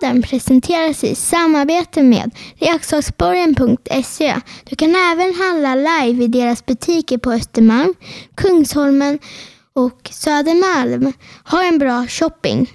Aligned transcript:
Podden 0.00 0.22
presenteras 0.22 1.04
i 1.04 1.14
samarbete 1.14 2.02
med 2.02 2.30
leksaksborgen.se. 2.58 4.40
Du 4.64 4.76
kan 4.76 4.96
även 4.96 5.34
handla 5.34 5.74
live 5.74 6.24
i 6.24 6.28
deras 6.28 6.66
butiker 6.66 7.18
på 7.18 7.32
Östermalm, 7.32 7.94
Kungsholmen 8.34 9.18
och 9.74 10.10
Södermalm. 10.12 11.12
Ha 11.44 11.64
en 11.64 11.78
bra 11.78 12.06
shopping! 12.08 12.72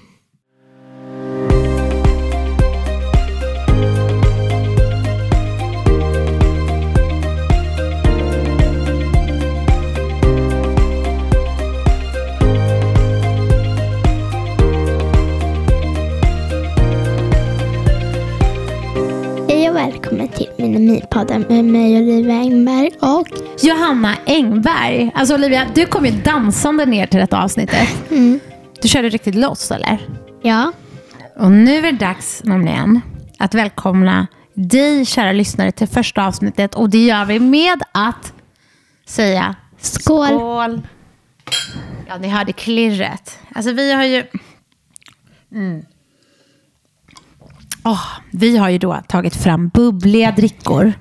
Minimipodden 20.61 21.45
med 21.49 21.65
mig 21.65 21.97
Olivia 22.01 22.35
Engberg 22.35 22.91
och 22.99 23.27
Johanna 23.61 24.15
Engberg. 24.25 25.11
Alltså 25.15 25.33
Olivia, 25.35 25.67
du 25.75 25.85
kom 25.85 26.05
ju 26.05 26.11
dansande 26.11 26.85
ner 26.85 27.05
till 27.07 27.19
detta 27.19 27.43
avsnittet. 27.43 27.89
Du 28.81 28.87
körde 28.87 29.09
riktigt 29.09 29.35
loss 29.35 29.71
eller? 29.71 29.99
ja, 30.41 30.71
Och 31.35 31.51
nu 31.51 31.77
är 31.77 31.81
det 31.81 31.91
dags 31.91 32.41
nämligen 32.43 33.01
att 33.39 33.53
välkomna 33.53 34.27
dig 34.53 35.05
kära 35.05 35.31
lyssnare 35.31 35.71
till 35.71 35.87
första 35.87 36.25
avsnittet. 36.27 36.75
Och 36.75 36.89
det 36.89 37.05
gör 37.05 37.25
vi 37.25 37.39
med 37.39 37.81
att 37.91 38.33
säga 39.05 39.55
skål! 39.79 40.27
skål. 40.27 40.81
Ja, 42.07 42.17
ni 42.17 42.27
hörde 42.27 42.53
klirret. 42.53 43.39
Alltså 43.55 43.71
vi 43.71 43.93
har 43.93 44.03
ju... 44.03 44.23
Mm. 45.51 45.85
Åh, 47.83 48.03
vi 48.31 48.57
har 48.57 48.69
ju 48.69 48.77
då 48.77 49.01
tagit 49.07 49.35
fram 49.35 49.69
bubbliga 49.69 50.31
drickor 50.31 50.93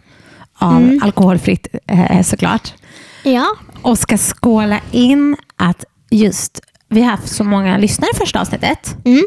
av 0.58 0.98
alkoholfritt 1.02 1.66
eh, 1.86 2.22
såklart. 2.22 2.74
Ja, 3.22 3.46
och 3.82 3.98
ska 3.98 4.16
skåla 4.18 4.80
in 4.91 5.36
att 5.56 5.84
just 6.10 6.60
vi 6.88 7.02
har 7.02 7.10
haft 7.10 7.28
så 7.28 7.44
många 7.44 7.78
lyssnare 7.78 8.10
första 8.14 8.41
avsnittet. 8.41 8.96
Mm. 9.04 9.24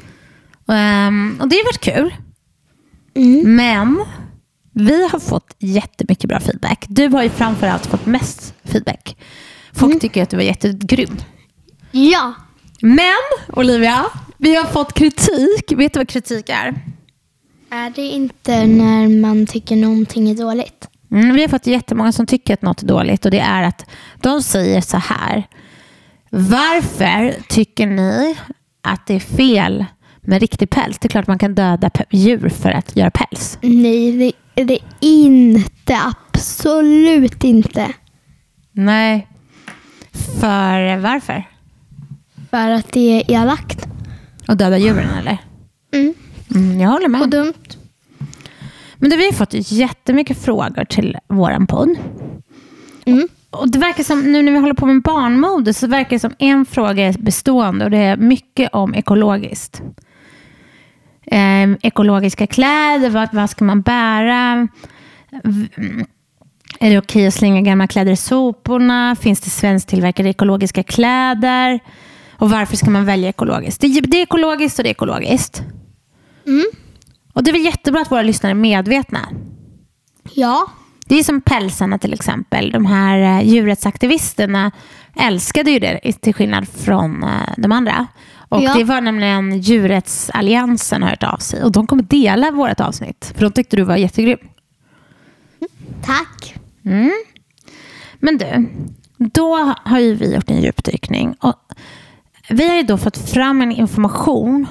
Ehm, 0.67 1.37
och 1.41 1.47
det 1.49 1.55
har 1.55 1.65
varit 1.65 1.79
kul. 1.81 2.13
Mm. 3.15 3.55
Men 3.55 4.05
vi 4.73 5.07
har 5.09 5.19
fått 5.19 5.55
jättemycket 5.59 6.29
bra 6.29 6.39
feedback. 6.39 6.85
Du 6.89 7.07
har 7.07 7.23
ju 7.23 7.29
framförallt 7.29 7.85
fått 7.85 8.05
mest 8.05 8.53
feedback. 8.63 9.17
Folk 9.73 9.91
Mm. 9.91 9.99
tycker 9.99 10.23
att 10.23 10.29
du 10.29 10.35
var 10.37 10.43
jättegrym. 10.43 11.17
ja, 11.91 12.33
Men 12.81 13.15
Olivia, 13.47 14.05
vi 14.37 14.55
har 14.55 14.65
fått 14.65 14.93
kritik. 14.93 15.71
Vet 15.77 15.93
du 15.93 15.99
vad 15.99 16.09
kritik 16.09 16.49
är? 16.49 16.81
Är 17.73 17.89
det 17.89 18.01
inte 18.01 18.65
när 18.65 19.21
man 19.21 19.45
tycker 19.45 19.75
någonting 19.75 20.29
är 20.29 20.35
dåligt? 20.35 20.89
Mm, 21.11 21.35
vi 21.35 21.41
har 21.41 21.47
fått 21.47 21.67
jättemånga 21.67 22.11
som 22.11 22.25
tycker 22.25 22.53
att 22.53 22.61
något 22.61 22.83
är 22.83 22.87
dåligt 22.87 23.25
och 23.25 23.31
det 23.31 23.39
är 23.39 23.63
att 23.63 23.85
de 24.21 24.43
säger 24.43 24.81
så 24.81 24.97
här. 24.97 25.43
Varför 26.29 27.35
tycker 27.49 27.87
ni 27.87 28.35
att 28.81 29.07
det 29.07 29.13
är 29.15 29.19
fel 29.19 29.85
med 30.21 30.41
riktig 30.41 30.69
päls? 30.69 30.99
Det 30.99 31.07
är 31.07 31.09
klart 31.09 31.27
man 31.27 31.39
kan 31.39 31.55
döda 31.55 31.89
djur 32.09 32.49
för 32.49 32.71
att 32.71 32.95
göra 32.95 33.11
päls. 33.11 33.57
Nej, 33.61 34.33
det, 34.55 34.63
det 34.63 34.73
är 34.73 34.79
inte. 34.99 35.97
Absolut 36.33 37.43
inte. 37.43 37.93
Nej. 38.71 39.27
För 40.11 40.97
varför? 40.97 41.43
För 42.49 42.69
att 42.69 42.91
det 42.91 42.99
är 42.99 43.31
elakt. 43.31 43.87
Att 44.47 44.57
döda 44.57 44.77
djuren 44.77 45.09
eller? 45.09 45.37
Mm. 45.93 46.13
Mm, 46.55 46.79
jag 46.79 46.89
håller 46.89 47.05
Och 47.05 47.11
med. 47.11 47.29
dumt. 47.29 47.53
Men 48.97 49.09
det, 49.09 49.17
vi 49.17 49.25
har 49.25 49.31
fått 49.31 49.53
jättemycket 49.71 50.37
frågor 50.45 50.85
till 50.85 51.17
våran 51.27 51.67
podd. 51.67 51.89
Mm. 53.05 53.27
Och 53.49 53.71
det 53.71 53.79
verkar 53.79 54.03
som, 54.03 54.19
nu 54.31 54.41
när 54.41 54.51
vi 54.51 54.57
håller 54.57 54.73
på 54.73 54.85
med 54.85 55.01
barnmode 55.01 55.73
så 55.73 55.87
verkar 55.87 56.09
det 56.09 56.19
som 56.19 56.33
en 56.39 56.65
fråga 56.65 57.07
är 57.07 57.13
bestående 57.17 57.85
och 57.85 57.91
det 57.91 57.97
är 57.97 58.17
mycket 58.17 58.69
om 58.73 58.93
ekologiskt. 58.95 59.81
Ehm, 61.25 61.77
ekologiska 61.81 62.47
kläder, 62.47 63.09
vad, 63.09 63.29
vad 63.33 63.49
ska 63.49 63.65
man 63.65 63.81
bära? 63.81 64.67
Är 66.79 66.89
det 66.89 66.97
okej 66.97 67.27
att 67.27 67.33
slänga 67.33 67.61
gamla 67.61 67.87
kläder 67.87 68.11
i 68.11 68.15
soporna? 68.15 69.15
Finns 69.21 69.41
det 69.41 69.49
svensktillverkade 69.49 70.29
ekologiska 70.29 70.83
kläder? 70.83 71.79
Och 72.31 72.49
varför 72.49 72.75
ska 72.77 72.89
man 72.89 73.05
välja 73.05 73.29
ekologiskt? 73.29 73.81
Det, 73.81 73.87
är- 73.87 74.01
det 74.07 74.17
är 74.17 74.21
ekologiskt 74.23 74.79
och 74.79 74.83
det 74.83 74.89
är 74.89 74.91
ekologiskt. 74.91 75.63
Mm. 76.47 76.65
Och 77.33 77.43
det 77.43 77.51
är 77.51 77.53
väl 77.53 77.65
jättebra 77.65 78.01
att 78.01 78.11
våra 78.11 78.21
lyssnare 78.21 78.51
är 78.51 78.55
medvetna. 78.55 79.29
Ja. 80.33 80.67
Det 81.05 81.19
är 81.19 81.23
som 81.23 81.41
pälsarna 81.41 81.97
till 81.97 82.13
exempel. 82.13 82.71
De 82.71 82.85
här 82.85 83.39
eh, 83.39 83.47
djurrättsaktivisterna 83.47 84.71
älskade 85.15 85.71
ju 85.71 85.79
det 85.79 86.13
till 86.21 86.33
skillnad 86.33 86.67
från 86.67 87.23
eh, 87.23 87.29
de 87.57 87.71
andra. 87.71 88.07
Och 88.49 88.63
Ja. 88.63 88.73
Det 88.73 88.83
var 88.83 89.01
nämligen 89.01 89.59
djurrättsalliansen 89.59 91.03
har 91.03 91.09
hört 91.09 91.23
av 91.23 91.37
sig. 91.37 91.63
Och 91.63 91.71
de 91.71 91.87
kommer 91.87 92.03
dela 92.03 92.51
vårt 92.51 92.79
avsnitt. 92.79 93.33
För 93.35 93.41
de 93.41 93.51
tyckte 93.51 93.75
du 93.75 93.83
var 93.83 93.95
jättegrym. 93.95 94.37
Tack. 96.03 96.55
Mm. 96.85 97.11
Men 98.19 98.37
du, 98.37 98.69
då 99.17 99.73
har 99.83 99.99
ju 99.99 100.15
vi 100.15 100.35
gjort 100.35 100.49
en 100.49 100.61
djupdykning. 100.61 101.35
Och 101.39 101.55
vi 102.49 102.69
har 102.69 102.75
ju 102.75 102.83
då 102.83 102.97
fått 102.97 103.17
fram 103.17 103.61
en 103.61 103.71
information 103.71 104.67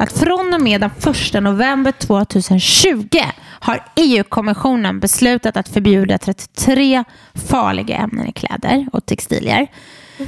att 0.00 0.12
från 0.12 0.54
och 0.54 0.60
med 0.60 0.80
den 0.80 0.90
1 1.34 1.42
november 1.42 1.92
2020 1.92 3.18
har 3.60 3.84
EU-kommissionen 3.96 5.00
beslutat 5.00 5.56
att 5.56 5.68
förbjuda 5.68 6.18
33 6.18 7.04
farliga 7.34 7.96
ämnen 7.96 8.26
i 8.26 8.32
kläder 8.32 8.86
och 8.92 9.06
textilier. 9.06 9.68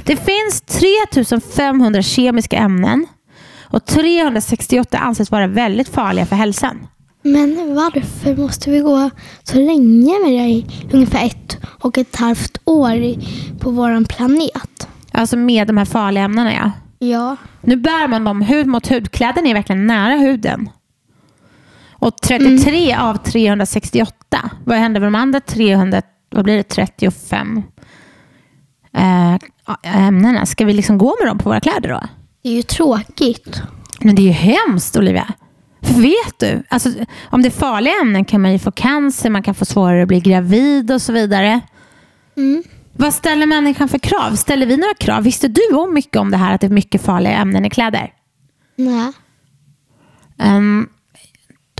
Det 0.03 0.15
finns 0.15 0.61
3500 0.61 2.01
kemiska 2.01 2.57
ämnen 2.57 3.05
och 3.61 3.85
368 3.85 4.97
anses 4.97 5.31
vara 5.31 5.47
väldigt 5.47 5.89
farliga 5.89 6.25
för 6.25 6.35
hälsan. 6.35 6.87
Men 7.21 7.75
varför 7.75 8.41
måste 8.41 8.71
vi 8.71 8.79
gå 8.79 9.09
så 9.43 9.57
länge 9.57 10.19
med 10.23 10.31
det 10.31 10.49
i 10.49 10.65
ungefär 10.91 11.25
ett 11.25 11.57
och 11.63 11.97
ett 11.97 12.15
halvt 12.15 12.57
år 12.65 13.15
på 13.59 13.69
vår 13.69 14.05
planet? 14.05 14.87
Alltså 15.11 15.37
med 15.37 15.67
de 15.67 15.77
här 15.77 15.85
farliga 15.85 16.23
ämnena 16.23 16.53
ja. 16.53 16.71
Ja. 17.09 17.37
Nu 17.61 17.75
bär 17.75 18.07
man 18.07 18.23
dem 18.23 18.41
hud 18.41 18.67
mot 18.67 18.91
hud. 18.91 19.11
Kläderna 19.11 19.49
är 19.49 19.53
verkligen 19.53 19.87
nära 19.87 20.13
huden. 20.13 20.69
Och 21.91 22.17
33 22.21 22.95
av 22.95 23.15
368. 23.15 24.51
Vad 24.65 24.77
händer 24.77 24.99
med 25.01 25.07
de 25.07 25.15
andra 25.15 25.39
300, 25.39 26.01
vad 26.29 26.43
blir 26.43 26.57
det, 26.57 26.63
35 26.63 27.63
eh, 28.93 29.37
ämnena? 29.83 30.45
Ska 30.45 30.65
vi 30.65 30.73
liksom 30.73 30.97
gå 30.97 31.15
med 31.19 31.27
dem 31.27 31.37
på 31.37 31.49
våra 31.49 31.59
kläder 31.59 31.89
då? 31.89 32.03
Det 32.43 32.49
är 32.49 32.53
ju 32.53 32.61
tråkigt. 32.61 33.61
Men 33.99 34.15
det 34.15 34.21
är 34.21 34.23
ju 34.23 34.31
hemskt 34.31 34.97
Olivia. 34.97 35.33
För 35.81 36.01
vet 36.01 36.39
du, 36.39 36.63
alltså, 36.69 36.89
om 37.23 37.41
det 37.41 37.47
är 37.47 37.51
farliga 37.51 37.93
ämnen 38.01 38.25
kan 38.25 38.41
man 38.41 38.51
ju 38.51 38.59
få 38.59 38.71
cancer, 38.71 39.29
man 39.29 39.43
kan 39.43 39.55
få 39.55 39.65
svårare 39.65 40.01
att 40.01 40.07
bli 40.07 40.19
gravid 40.19 40.91
och 40.91 41.01
så 41.01 41.13
vidare. 41.13 41.61
Mm. 42.37 42.63
Vad 42.93 43.13
ställer 43.13 43.45
människan 43.45 43.89
för 43.89 43.97
krav? 43.97 44.35
Ställer 44.35 44.65
vi 44.65 44.77
några 44.77 44.93
krav? 44.93 45.23
Visste 45.23 45.47
du 45.47 45.75
om 45.75 45.93
mycket 45.93 46.15
om 46.15 46.31
det 46.31 46.37
här 46.37 46.55
att 46.55 46.61
det 46.61 46.67
är 46.67 46.71
mycket 46.71 47.01
farliga 47.01 47.33
ämnen 47.33 47.65
i 47.65 47.69
kläder? 47.69 48.13
Nej. 48.75 49.11
Um, 50.43 50.89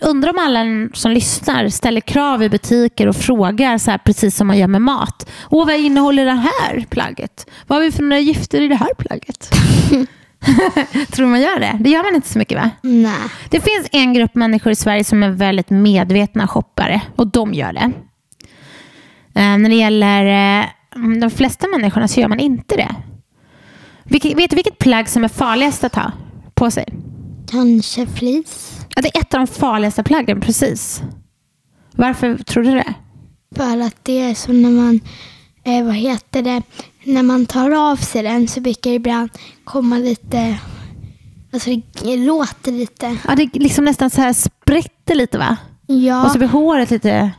undrar 0.01 0.29
om 0.29 0.37
alla 0.37 0.89
som 0.93 1.11
lyssnar 1.11 1.69
ställer 1.69 2.01
krav 2.01 2.43
i 2.43 2.49
butiker 2.49 3.07
och 3.07 3.15
frågar 3.15 3.77
så 3.77 3.91
här, 3.91 3.97
precis 3.97 4.35
som 4.35 4.47
man 4.47 4.57
gör 4.57 4.67
med 4.67 4.81
mat. 4.81 5.29
Åh, 5.49 5.65
vad 5.65 5.75
innehåller 5.75 6.25
det 6.25 6.31
här 6.31 6.85
plagget? 6.89 7.49
Vad 7.67 7.77
har 7.77 7.85
vi 7.85 7.91
för 7.91 8.03
några 8.03 8.19
gifter 8.19 8.61
i 8.61 8.67
det 8.67 8.75
här 8.75 8.93
plagget? 8.97 9.49
Tror 11.11 11.27
man 11.27 11.41
gör 11.41 11.59
det? 11.59 11.77
Det 11.79 11.89
gör 11.89 12.03
man 12.03 12.15
inte 12.15 12.29
så 12.29 12.39
mycket 12.39 12.57
va? 12.57 12.69
Nej. 12.81 13.19
Det 13.49 13.59
finns 13.59 13.87
en 13.91 14.13
grupp 14.13 14.35
människor 14.35 14.71
i 14.71 14.75
Sverige 14.75 15.03
som 15.03 15.23
är 15.23 15.29
väldigt 15.29 15.69
medvetna 15.69 16.47
shoppare 16.47 17.01
och 17.15 17.27
de 17.27 17.53
gör 17.53 17.73
det. 17.73 17.91
Eh, 19.35 19.57
när 19.57 19.69
det 19.69 19.75
gäller 19.75 20.25
eh, 20.59 20.65
de 21.21 21.29
flesta 21.29 21.67
människorna 21.67 22.07
så 22.07 22.19
gör 22.19 22.27
man 22.27 22.39
inte 22.39 22.75
det. 22.75 22.95
Vilket, 24.03 24.37
vet 24.37 24.49
du 24.49 24.55
vilket 24.55 24.77
plagg 24.77 25.09
som 25.09 25.23
är 25.23 25.27
farligast 25.27 25.83
att 25.83 25.95
ha 25.95 26.11
på 26.53 26.71
sig? 26.71 26.85
Kanske 27.51 28.07
flis. 28.07 28.79
Ja, 28.95 29.01
det 29.01 29.15
är 29.17 29.21
ett 29.21 29.33
av 29.33 29.39
de 29.39 29.47
farligaste 29.47 30.03
plaggen, 30.03 30.41
precis. 30.41 31.01
Varför 31.95 32.37
tror 32.37 32.63
du 32.63 32.71
det? 32.71 32.93
För 33.55 33.81
att 33.81 33.95
det 34.03 34.19
är 34.21 34.33
så 34.35 34.51
när 34.53 34.69
man, 34.69 34.99
eh, 35.63 35.83
vad 35.85 35.95
heter 35.95 36.41
det, 36.41 36.61
när 37.03 37.23
man 37.23 37.45
tar 37.45 37.71
av 37.91 37.95
sig 37.95 38.23
den 38.23 38.47
så 38.47 38.61
brukar 38.61 38.89
det 38.89 38.95
ibland 38.95 39.29
komma 39.63 39.97
lite, 39.97 40.57
alltså 41.53 41.69
det 42.03 42.17
låter 42.17 42.71
lite. 42.71 43.17
Ja, 43.27 43.35
det 43.35 43.43
är 43.43 43.59
liksom 43.59 43.85
nästan 43.85 44.09
så 44.09 44.21
här 44.21 44.33
sprätter 44.33 45.15
lite 45.15 45.37
va? 45.37 45.57
Ja, 45.87 46.25
Och 46.25 46.31
så 46.31 46.37
blir 46.37 46.47
håret 46.47 46.91
lite 46.91 47.31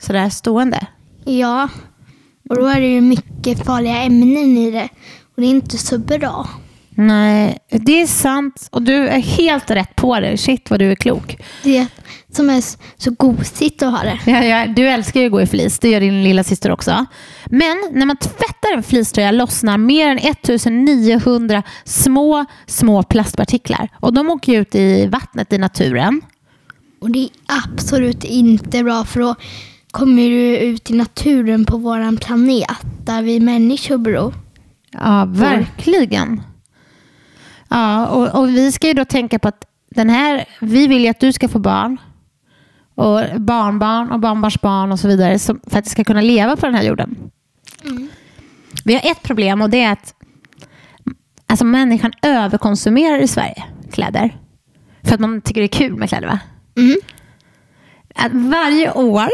sådär 0.00 0.28
stående. 0.28 0.86
ja. 1.24 1.68
Och 2.48 2.56
då 2.56 2.66
är 2.66 2.80
det 2.80 2.86
ju 2.86 3.00
mycket 3.00 3.64
farliga 3.66 4.02
ämnen 4.02 4.58
i 4.58 4.70
det. 4.70 4.88
Och 5.34 5.42
det 5.42 5.46
är 5.46 5.50
inte 5.50 5.78
så 5.78 5.98
bra. 5.98 6.48
Nej, 6.90 7.58
det 7.70 8.02
är 8.02 8.06
sant 8.06 8.68
och 8.70 8.82
du 8.82 9.08
är 9.08 9.18
helt 9.18 9.70
rätt 9.70 9.96
på 9.96 10.20
det. 10.20 10.36
Shit 10.36 10.70
vad 10.70 10.78
du 10.78 10.90
är 10.90 10.94
klok. 10.94 11.36
Det 11.62 11.86
som 12.32 12.50
är 12.50 12.62
så 12.96 13.10
gosigt 13.10 13.82
att 13.82 13.92
ha 13.92 14.02
det. 14.02 14.18
Ja, 14.26 14.44
ja, 14.44 14.66
du 14.66 14.88
älskar 14.88 15.20
ju 15.20 15.26
att 15.26 15.32
gå 15.32 15.40
i 15.40 15.46
flis, 15.46 15.78
det 15.78 15.88
gör 15.88 16.00
din 16.00 16.24
lilla 16.24 16.44
syster 16.44 16.70
också. 16.70 17.06
Men 17.46 17.76
när 17.92 18.06
man 18.06 18.16
tvättar 18.16 18.76
en 18.76 18.82
fleecetröja 18.82 19.30
lossnar 19.30 19.78
mer 19.78 20.08
än 20.08 20.18
1900 20.18 21.62
små, 21.84 22.44
små 22.66 23.02
plastpartiklar. 23.02 23.88
Och 24.00 24.12
de 24.12 24.30
åker 24.30 24.60
ut 24.60 24.74
i 24.74 25.06
vattnet 25.06 25.52
i 25.52 25.58
naturen. 25.58 26.20
Och 27.00 27.10
det 27.10 27.18
är 27.18 27.30
absolut 27.46 28.24
inte 28.24 28.84
bra 28.84 29.04
för 29.04 29.20
då 29.20 29.34
kommer 29.90 30.22
du 30.22 30.56
ut 30.56 30.90
i 30.90 30.94
naturen 30.94 31.64
på 31.64 31.76
våran 31.76 32.16
planet 32.16 32.78
där 33.04 33.22
vi 33.22 33.40
människor 33.40 33.98
bor. 33.98 34.34
Ja, 34.90 35.24
verkligen. 35.28 36.42
Ja, 37.68 38.06
och, 38.06 38.40
och 38.40 38.48
vi 38.48 38.72
ska 38.72 38.86
ju 38.86 38.94
då 38.94 39.04
tänka 39.04 39.38
på 39.38 39.48
att 39.48 39.64
den 39.90 40.10
här, 40.10 40.44
vi 40.60 40.86
vill 40.86 41.02
ju 41.02 41.08
att 41.08 41.20
du 41.20 41.32
ska 41.32 41.48
få 41.48 41.58
barn 41.58 41.98
och 42.94 43.40
barnbarn 43.40 44.10
och 44.10 44.20
barnbarnsbarn 44.20 44.92
och 44.92 45.00
så 45.00 45.08
vidare 45.08 45.38
som, 45.38 45.60
för 45.66 45.78
att 45.78 45.84
det 45.84 45.90
ska 45.90 46.04
kunna 46.04 46.20
leva 46.20 46.56
på 46.56 46.66
den 46.66 46.74
här 46.74 46.82
jorden. 46.82 47.30
Vi 48.84 48.94
har 48.94 49.10
ett 49.10 49.22
problem 49.22 49.62
och 49.62 49.70
det 49.70 49.82
är 49.82 49.92
att 49.92 50.14
alltså, 51.46 51.64
människan 51.64 52.12
överkonsumerar 52.22 53.18
i 53.18 53.28
Sverige 53.28 53.64
kläder. 53.92 54.36
För 55.02 55.14
att 55.14 55.20
man 55.20 55.40
tycker 55.40 55.60
det 55.60 55.66
är 55.66 55.78
kul 55.78 55.96
med 55.96 56.08
kläder 56.08 56.28
va? 56.28 56.38
Mm. 56.76 56.96
Att 58.14 58.32
varje 58.32 58.92
år 58.92 59.28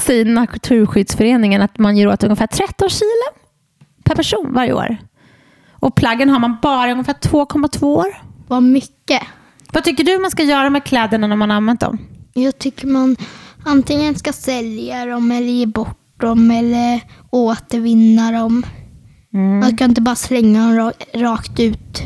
säger 0.00 0.24
Naturskyddsföreningen 0.24 1.62
att 1.62 1.78
man 1.78 1.96
ger 1.96 2.08
åt 2.08 2.24
ungefär 2.24 2.46
13 2.46 2.88
kilo 2.90 3.40
per 4.04 4.14
person 4.14 4.52
varje 4.54 4.72
år. 4.72 4.96
Och 5.80 5.94
plaggen 5.94 6.28
har 6.30 6.38
man 6.38 6.56
bara 6.62 6.92
ungefär 6.92 7.12
2,2 7.14 7.84
år. 7.84 8.22
Vad 8.48 8.62
mycket. 8.62 9.22
Vad 9.72 9.84
tycker 9.84 10.04
du 10.04 10.18
man 10.18 10.30
ska 10.30 10.42
göra 10.42 10.70
med 10.70 10.84
kläderna 10.84 11.26
när 11.26 11.36
man 11.36 11.50
har 11.50 11.56
använt 11.56 11.80
dem? 11.80 11.98
Jag 12.34 12.58
tycker 12.58 12.86
man 12.86 13.16
antingen 13.66 14.14
ska 14.14 14.32
sälja 14.32 15.06
dem 15.06 15.32
eller 15.32 15.46
ge 15.48 15.66
bort 15.66 16.20
dem 16.20 16.50
eller 16.50 17.00
återvinna 17.30 18.32
dem. 18.32 18.62
Man 19.60 19.76
kan 19.76 19.90
inte 19.90 20.00
bara 20.00 20.14
slänga 20.16 20.60
dem 20.66 20.72
ra- 20.78 21.20
rakt 21.22 21.60
ut 21.60 22.02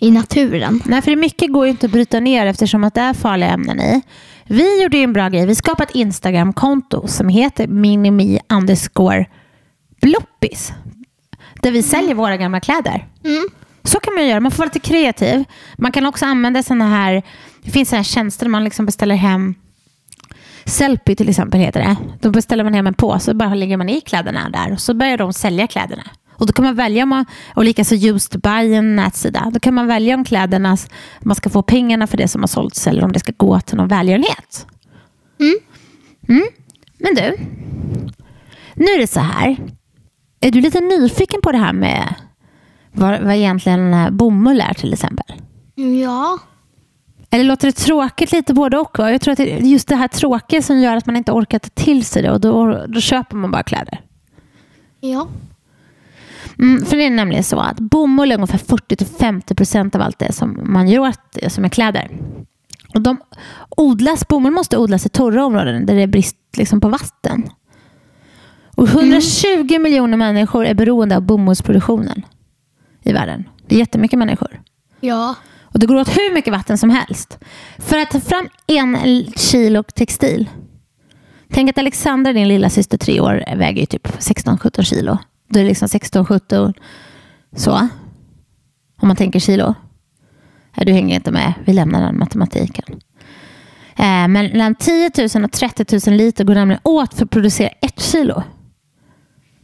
i 0.00 0.10
naturen. 0.10 0.82
Nej, 0.84 1.02
för 1.02 1.16
mycket 1.16 1.52
går 1.52 1.64
ju 1.66 1.70
inte 1.70 1.86
att 1.86 1.92
bryta 1.92 2.20
ner 2.20 2.46
eftersom 2.46 2.84
att 2.84 2.94
det 2.94 3.00
är 3.00 3.14
farliga 3.14 3.48
ämnen 3.50 3.80
i. 3.80 4.00
Vi 4.48 4.82
gjorde 4.82 4.96
ju 4.96 5.02
en 5.04 5.12
bra 5.12 5.28
grej. 5.28 5.46
Vi 5.46 5.54
skapade 5.54 5.90
ett 5.90 5.94
Instagram-konto 5.94 7.08
som 7.08 7.28
heter 7.28 7.66
minimi 7.66 8.40
underscore 8.48 9.26
bloppis. 10.00 10.72
Där 11.62 11.70
vi 11.70 11.82
säljer 11.82 12.14
våra 12.14 12.36
gamla 12.36 12.60
kläder. 12.60 13.06
Mm. 13.24 13.48
Så 13.82 14.00
kan 14.00 14.14
man 14.14 14.26
göra. 14.26 14.40
Man 14.40 14.50
får 14.50 14.58
vara 14.58 14.66
lite 14.74 14.88
kreativ. 14.88 15.44
Man 15.78 15.92
kan 15.92 16.06
också 16.06 16.26
använda 16.26 16.62
sådana 16.62 16.88
här, 16.88 17.22
det 17.62 17.70
finns 17.70 17.88
sådana 17.88 17.98
här 17.98 18.04
tjänster 18.04 18.46
där 18.46 18.50
man 18.50 18.64
liksom 18.64 18.86
beställer 18.86 19.14
hem 19.14 19.54
Sellpy 20.68 21.14
till 21.14 21.28
exempel 21.28 21.60
heter 21.60 21.80
det. 21.80 21.96
Då 22.20 22.30
beställer 22.30 22.64
man 22.64 22.74
hem 22.74 22.86
en 22.86 22.94
påse 22.94 23.30
och 23.30 23.36
bara 23.36 23.54
lägger 23.54 23.76
man 23.76 23.88
i 23.88 24.00
kläderna 24.00 24.48
där 24.50 24.72
och 24.72 24.80
så 24.80 24.94
börjar 24.94 25.18
de 25.18 25.32
sälja 25.32 25.66
kläderna. 25.66 26.02
Och 26.38 26.46
då 26.46 26.52
kan 26.52 26.64
man 26.64 26.74
välja 26.74 27.02
om 27.02 27.08
man, 27.08 27.26
och 27.54 27.64
likaså 27.64 27.94
Just 27.94 28.36
Buy 28.36 28.74
en 28.74 28.96
nätsida. 28.96 29.50
Då 29.54 29.60
kan 29.60 29.74
man 29.74 29.86
välja 29.86 30.14
om 30.14 30.24
kläderna, 30.24 30.76
man 31.20 31.34
ska 31.36 31.50
få 31.50 31.62
pengarna 31.62 32.06
för 32.06 32.16
det 32.16 32.28
som 32.28 32.42
har 32.42 32.46
sålts 32.48 32.86
eller 32.86 33.04
om 33.04 33.12
det 33.12 33.18
ska 33.18 33.32
gå 33.36 33.60
till 33.60 33.76
någon 33.76 33.88
välgörenhet. 33.88 34.66
Mm. 35.40 35.58
Mm. 36.28 36.48
Men 36.98 37.14
du, 37.14 37.36
nu 38.74 38.84
är 38.84 38.98
det 38.98 39.06
så 39.06 39.20
här. 39.20 39.56
Är 40.40 40.50
du 40.50 40.60
lite 40.60 40.80
nyfiken 40.80 41.40
på 41.42 41.52
det 41.52 41.58
här 41.58 41.72
med 41.72 42.14
vad, 42.92 43.20
vad 43.22 43.34
egentligen 43.34 44.16
bomull 44.16 44.60
är 44.60 44.74
till 44.74 44.92
exempel? 44.92 45.26
Ja, 45.74 46.38
Eller 47.30 47.44
låter 47.44 47.66
det 47.66 47.72
tråkigt 47.72 48.32
lite 48.32 48.54
både 48.54 48.78
och? 48.78 48.98
Va? 48.98 49.10
Jag 49.10 49.20
tror 49.20 49.32
att 49.32 49.38
det 49.38 49.52
är 49.52 49.60
just 49.60 49.88
det 49.88 49.96
här 49.96 50.08
tråkiga 50.08 50.62
som 50.62 50.78
gör 50.78 50.96
att 50.96 51.06
man 51.06 51.16
inte 51.16 51.32
orkar 51.32 51.58
ta 51.58 51.68
till 51.68 52.04
sig 52.04 52.22
det 52.22 52.30
och 52.30 52.40
då, 52.40 52.84
då 52.88 53.00
köper 53.00 53.36
man 53.36 53.50
bara 53.50 53.62
kläder. 53.62 54.00
ja. 55.00 55.28
Mm, 56.58 56.84
för 56.84 56.96
det 56.96 57.06
är 57.06 57.10
nämligen 57.10 57.44
så 57.44 57.58
att 57.58 57.80
bomull 57.80 58.32
är 58.32 58.34
ungefär 58.34 58.58
40-50% 58.58 59.96
av 59.96 60.02
allt 60.02 60.18
det 60.18 60.32
som 60.32 60.60
man 60.62 60.88
gör 60.88 61.12
som 61.48 61.64
är 61.64 61.68
kläder. 61.68 62.10
Och 62.94 63.00
de 63.00 63.16
odlas, 63.70 64.28
bomull 64.28 64.52
måste 64.52 64.78
odlas 64.78 65.06
i 65.06 65.08
torra 65.08 65.44
områden 65.44 65.86
där 65.86 65.94
det 65.94 66.02
är 66.02 66.06
brist 66.06 66.36
liksom, 66.56 66.80
på 66.80 66.88
vatten. 66.88 67.50
Och 68.76 68.88
120 68.88 69.78
miljoner 69.78 70.16
människor 70.16 70.66
är 70.66 70.74
beroende 70.74 71.16
av 71.16 71.22
bomullsproduktionen 71.22 72.22
i 73.02 73.12
världen. 73.12 73.44
Det 73.66 73.74
är 73.74 73.78
jättemycket 73.78 74.18
människor. 74.18 74.60
Ja, 75.00 75.34
Och 75.62 75.78
det 75.78 75.86
går 75.86 75.96
åt 75.96 76.16
hur 76.16 76.34
mycket 76.34 76.52
vatten 76.52 76.78
som 76.78 76.90
helst. 76.90 77.38
För 77.78 77.98
att 77.98 78.10
ta 78.10 78.20
fram 78.20 78.48
en 78.66 78.96
kilo 79.36 79.82
textil. 79.82 80.48
Tänk 81.50 81.70
att 81.70 81.78
Alexandra, 81.78 82.32
din 82.32 82.48
lilla 82.48 82.70
syster, 82.70 82.98
tre 82.98 83.20
år, 83.20 83.44
väger 83.56 83.80
ju 83.80 83.86
typ 83.86 84.06
16-17 84.06 84.82
kilo. 84.82 85.18
Då 85.48 85.58
är 85.60 85.62
det 85.64 85.68
liksom 85.68 85.88
16-17 85.88 86.74
så. 87.56 87.88
Om 89.00 89.08
man 89.08 89.16
tänker 89.16 89.40
kilo. 89.40 89.74
Ja, 90.74 90.84
du 90.84 90.92
hänger 90.92 91.14
inte 91.14 91.30
med. 91.30 91.52
Vi 91.64 91.72
lämnar 91.72 92.00
den 92.00 92.18
matematiken. 92.18 92.84
Eh, 93.96 94.04
men 94.04 94.32
mellan 94.32 94.74
10 94.74 95.10
000 95.34 95.44
och 95.44 95.52
30 95.52 96.10
000 96.10 96.16
liter 96.16 96.44
går 96.44 96.54
nämligen 96.54 96.80
åt 96.84 97.14
för 97.14 97.24
att 97.24 97.30
producera 97.30 97.68
ett 97.68 98.00
kilo. 98.00 98.42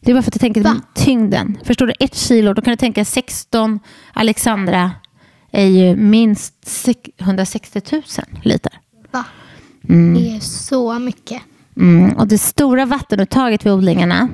Det 0.01 0.11
är 0.11 0.15
bara 0.15 0.23
för 0.23 0.31
att 0.31 0.35
jag 0.35 0.41
tänker 0.41 0.63
Va? 0.63 0.77
tyngden. 0.95 1.59
Förstår 1.65 1.87
du? 1.87 1.93
Ett 2.01 2.15
kilo. 2.15 2.55
Då 2.55 2.63
kan 2.63 2.71
du 2.71 2.77
tänka 2.77 3.05
16 3.05 3.81
Alexandra 4.13 4.91
är 5.51 5.67
ju 5.67 5.97
minst 5.97 6.69
sex- 6.69 7.11
160 7.19 7.81
000 7.93 8.03
liter. 8.43 8.73
va? 9.11 9.25
Det 9.83 10.37
är 10.37 10.41
så 10.41 10.99
mycket. 10.99 11.43
Mm. 11.77 12.17
Och 12.17 12.29
det 12.29 12.39
stora 12.39 12.87
vattenuttaget 12.87 13.67
vid 13.67 13.73
odlingarna 13.73 14.29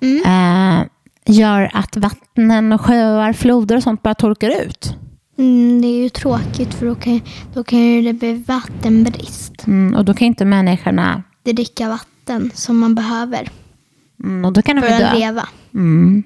eh, 0.00 0.86
gör 1.26 1.70
att 1.74 1.96
vattnen 1.96 2.72
och 2.72 2.80
sjöar, 2.80 3.32
floder 3.32 3.76
och 3.76 3.82
sånt 3.82 4.02
bara 4.02 4.14
torkar 4.14 4.66
ut. 4.66 4.96
Mm, 5.38 5.82
det 5.82 5.88
är 5.88 6.02
ju 6.02 6.08
tråkigt 6.08 6.74
för 6.74 6.86
då 6.86 6.94
kan, 6.94 7.20
då 7.54 7.64
kan 7.64 7.78
ju 7.78 8.02
det 8.02 8.12
bli 8.12 8.44
vattenbrist. 8.46 9.66
Mm. 9.66 9.94
Och 9.94 10.04
då 10.04 10.14
kan 10.14 10.26
inte 10.26 10.44
människorna 10.44 11.22
Dricka 11.44 11.88
vatten 11.88 12.50
som 12.54 12.78
man 12.78 12.94
behöver 12.94 13.48
mm. 14.24 14.44
och 14.44 14.52
då 14.52 14.62
kan 14.62 14.76
de 14.76 14.82
för 14.82 14.88
ju 14.88 14.94
att 14.94 15.12
dö. 15.12 15.18
leva. 15.18 15.48
Mm. 15.74 16.22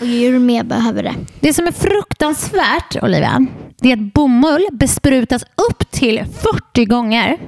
Och 0.00 0.06
djur 0.06 0.38
med 0.38 0.66
behöver 0.66 1.02
det. 1.02 1.14
Det 1.40 1.54
som 1.54 1.66
är 1.66 1.72
fruktansvärt, 1.72 3.02
Olivia, 3.02 3.46
det 3.80 3.92
är 3.92 3.96
att 3.96 4.12
bomull 4.12 4.66
besprutas 4.72 5.42
upp 5.42 5.90
till 5.90 6.24
40 6.72 6.84
gånger. 6.84 7.38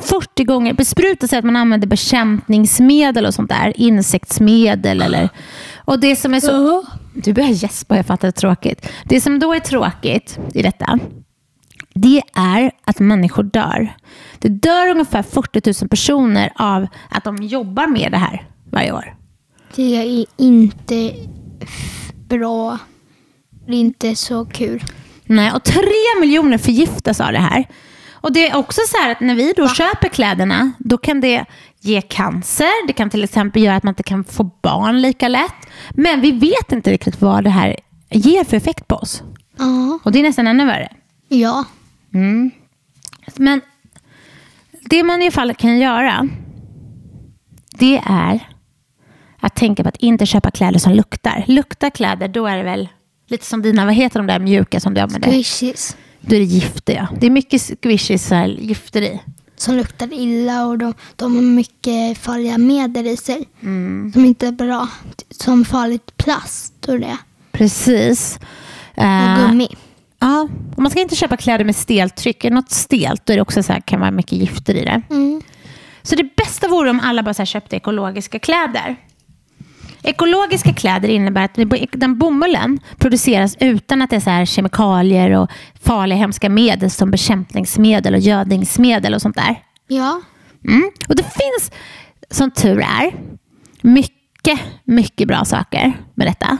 40 0.00 0.44
gånger. 0.44 0.74
Besprutas 0.74 1.32
är 1.32 1.38
att 1.38 1.44
man 1.44 1.56
använder 1.56 1.88
bekämpningsmedel 1.88 3.26
och 3.26 3.34
sånt 3.34 3.50
där. 3.50 3.72
Insektsmedel 3.76 5.02
eller... 5.02 5.28
Och 5.76 6.00
det 6.00 6.16
som 6.16 6.34
är 6.34 6.40
så... 6.40 6.84
Du 7.14 7.32
börjar 7.32 7.48
gäspa, 7.50 7.96
jag 7.96 8.06
fattar 8.06 8.28
det 8.28 8.36
är 8.36 8.40
tråkigt. 8.40 8.88
Det 9.04 9.20
som 9.20 9.38
då 9.38 9.54
är 9.54 9.60
tråkigt 9.60 10.38
i 10.54 10.62
detta, 10.62 10.98
det 11.94 12.22
är 12.34 12.70
att 12.84 12.98
människor 13.00 13.42
dör. 13.42 13.96
Det 14.38 14.48
dör 14.48 14.88
ungefär 14.88 15.22
40 15.22 15.82
000 15.82 15.88
personer 15.88 16.52
av 16.56 16.86
att 17.10 17.24
de 17.24 17.36
jobbar 17.36 17.86
med 17.86 18.12
det 18.12 18.18
här 18.18 18.46
varje 18.70 18.92
år. 18.92 19.16
Det 19.74 19.96
är 19.96 20.26
inte 20.36 21.12
bra. 22.28 22.78
Det 23.66 23.72
är 23.72 23.80
inte 23.80 24.16
så 24.16 24.44
kul. 24.44 24.82
Nej, 25.24 25.52
och 25.52 25.64
tre 25.64 26.20
miljoner 26.20 26.58
förgiftas 26.58 27.20
av 27.20 27.32
det 27.32 27.38
här. 27.38 27.66
Och 28.20 28.32
det 28.32 28.50
är 28.50 28.56
också 28.56 28.80
så 28.88 28.96
här 28.96 29.10
att 29.12 29.20
när 29.20 29.34
vi 29.34 29.52
då 29.56 29.68
köper 29.68 30.08
kläderna, 30.08 30.72
då 30.78 30.98
kan 30.98 31.20
det 31.20 31.44
ge 31.80 32.00
cancer. 32.00 32.86
Det 32.86 32.92
kan 32.92 33.10
till 33.10 33.24
exempel 33.24 33.62
göra 33.62 33.76
att 33.76 33.82
man 33.82 33.92
inte 33.92 34.02
kan 34.02 34.24
få 34.24 34.44
barn 34.62 35.02
lika 35.02 35.28
lätt. 35.28 35.54
Men 35.90 36.20
vi 36.20 36.32
vet 36.32 36.72
inte 36.72 36.90
riktigt 36.90 37.20
vad 37.20 37.44
det 37.44 37.50
här 37.50 37.76
ger 38.10 38.44
för 38.44 38.56
effekt 38.56 38.88
på 38.88 38.96
oss. 38.96 39.22
Ja. 39.58 39.98
Och 40.02 40.12
det 40.12 40.18
är 40.18 40.22
nästan 40.22 40.46
ännu 40.46 40.66
värre. 40.66 40.92
Ja. 41.28 41.64
Mm. 42.14 42.50
Men 43.36 43.60
det 44.90 45.02
man 45.02 45.22
i 45.22 45.24
alla 45.24 45.32
fall 45.32 45.54
kan 45.54 45.78
göra, 45.78 46.28
det 47.78 48.02
är 48.06 48.48
att 49.40 49.56
tänka 49.56 49.82
på 49.82 49.88
att 49.88 49.96
inte 49.96 50.26
köpa 50.26 50.50
kläder 50.50 50.78
som 50.78 50.92
luktar. 50.92 51.44
Luktar 51.46 51.90
kläder, 51.90 52.28
då 52.28 52.46
är 52.46 52.56
det 52.56 52.62
väl 52.62 52.88
lite 53.28 53.46
som 53.46 53.62
dina, 53.62 53.84
vad 53.84 53.94
heter 53.94 54.20
de 54.20 54.26
där 54.26 54.38
mjuka 54.38 54.80
som 54.80 54.94
du 54.94 55.00
använder? 55.00 55.30
Squishies. 55.30 55.96
Då 56.20 56.34
är 56.36 56.38
det 56.40 56.44
gifter 56.44 56.94
ja. 56.94 57.08
Det 57.20 57.26
är 57.26 57.30
mycket 57.30 57.62
squishies 57.82 58.26
så 58.26 58.34
här, 58.34 58.48
gifter 58.48 59.02
i. 59.02 59.20
Som 59.56 59.74
luktar 59.76 60.12
illa 60.12 60.66
och 60.66 60.78
de, 60.78 60.94
de 61.16 61.34
har 61.36 61.42
mycket 61.42 62.18
farliga 62.18 62.58
medel 62.58 63.06
i 63.06 63.16
sig. 63.16 63.48
Mm. 63.62 64.12
Som 64.12 64.24
inte 64.24 64.46
är 64.46 64.52
bra. 64.52 64.88
Som 65.30 65.64
farligt 65.64 66.16
plast 66.16 66.88
och 66.88 67.00
det. 67.00 67.16
Precis. 67.52 68.38
Och 68.96 69.02
Eh, 69.02 69.48
gummi. 69.48 69.68
ja, 70.18 70.48
och 70.76 70.82
man 70.82 70.90
ska 70.90 71.00
inte 71.00 71.16
köpa 71.16 71.36
kläder 71.36 71.64
med 71.64 71.76
stelt 71.76 72.16
tryck. 72.16 72.44
Är 72.44 72.50
något 72.50 72.70
stelt 72.70 73.26
då 73.26 73.32
är 73.32 73.36
det 73.36 73.42
också 73.42 73.62
så 73.62 73.72
här, 73.72 73.80
kan 73.80 74.00
vara 74.00 74.10
mycket 74.10 74.32
gifter 74.32 74.74
i 74.74 74.84
det. 74.84 75.02
Mm. 75.10 75.42
Så 76.02 76.14
det 76.16 76.36
bästa 76.36 76.68
vore 76.68 76.90
om 76.90 77.00
alla 77.00 77.22
bara 77.22 77.34
så 77.34 77.40
här 77.42 77.46
köpte 77.46 77.76
ekologiska 77.76 78.38
kläder. 78.38 78.96
Ekologiska 80.02 80.72
kläder 80.72 81.08
innebär 81.08 81.44
att 81.44 81.58
den 81.92 82.18
bomullen 82.18 82.80
produceras 82.98 83.56
utan 83.60 84.02
att 84.02 84.10
det 84.10 84.16
är 84.16 84.20
så 84.20 84.30
här 84.30 84.44
kemikalier 84.44 85.30
och 85.30 85.50
farliga 85.82 86.18
hemska 86.18 86.48
medel 86.48 86.90
som 86.90 87.10
bekämpningsmedel 87.10 88.14
och 88.14 88.20
gödningsmedel 88.20 89.14
och 89.14 89.22
sånt 89.22 89.36
där. 89.36 89.62
Ja. 89.88 90.20
Mm. 90.68 90.90
Och 91.08 91.16
det 91.16 91.22
finns, 91.22 91.72
som 92.30 92.50
tur 92.50 92.80
är, 92.80 93.14
mycket, 93.80 94.60
mycket 94.84 95.28
bra 95.28 95.44
saker 95.44 95.92
med 96.14 96.26
detta. 96.26 96.58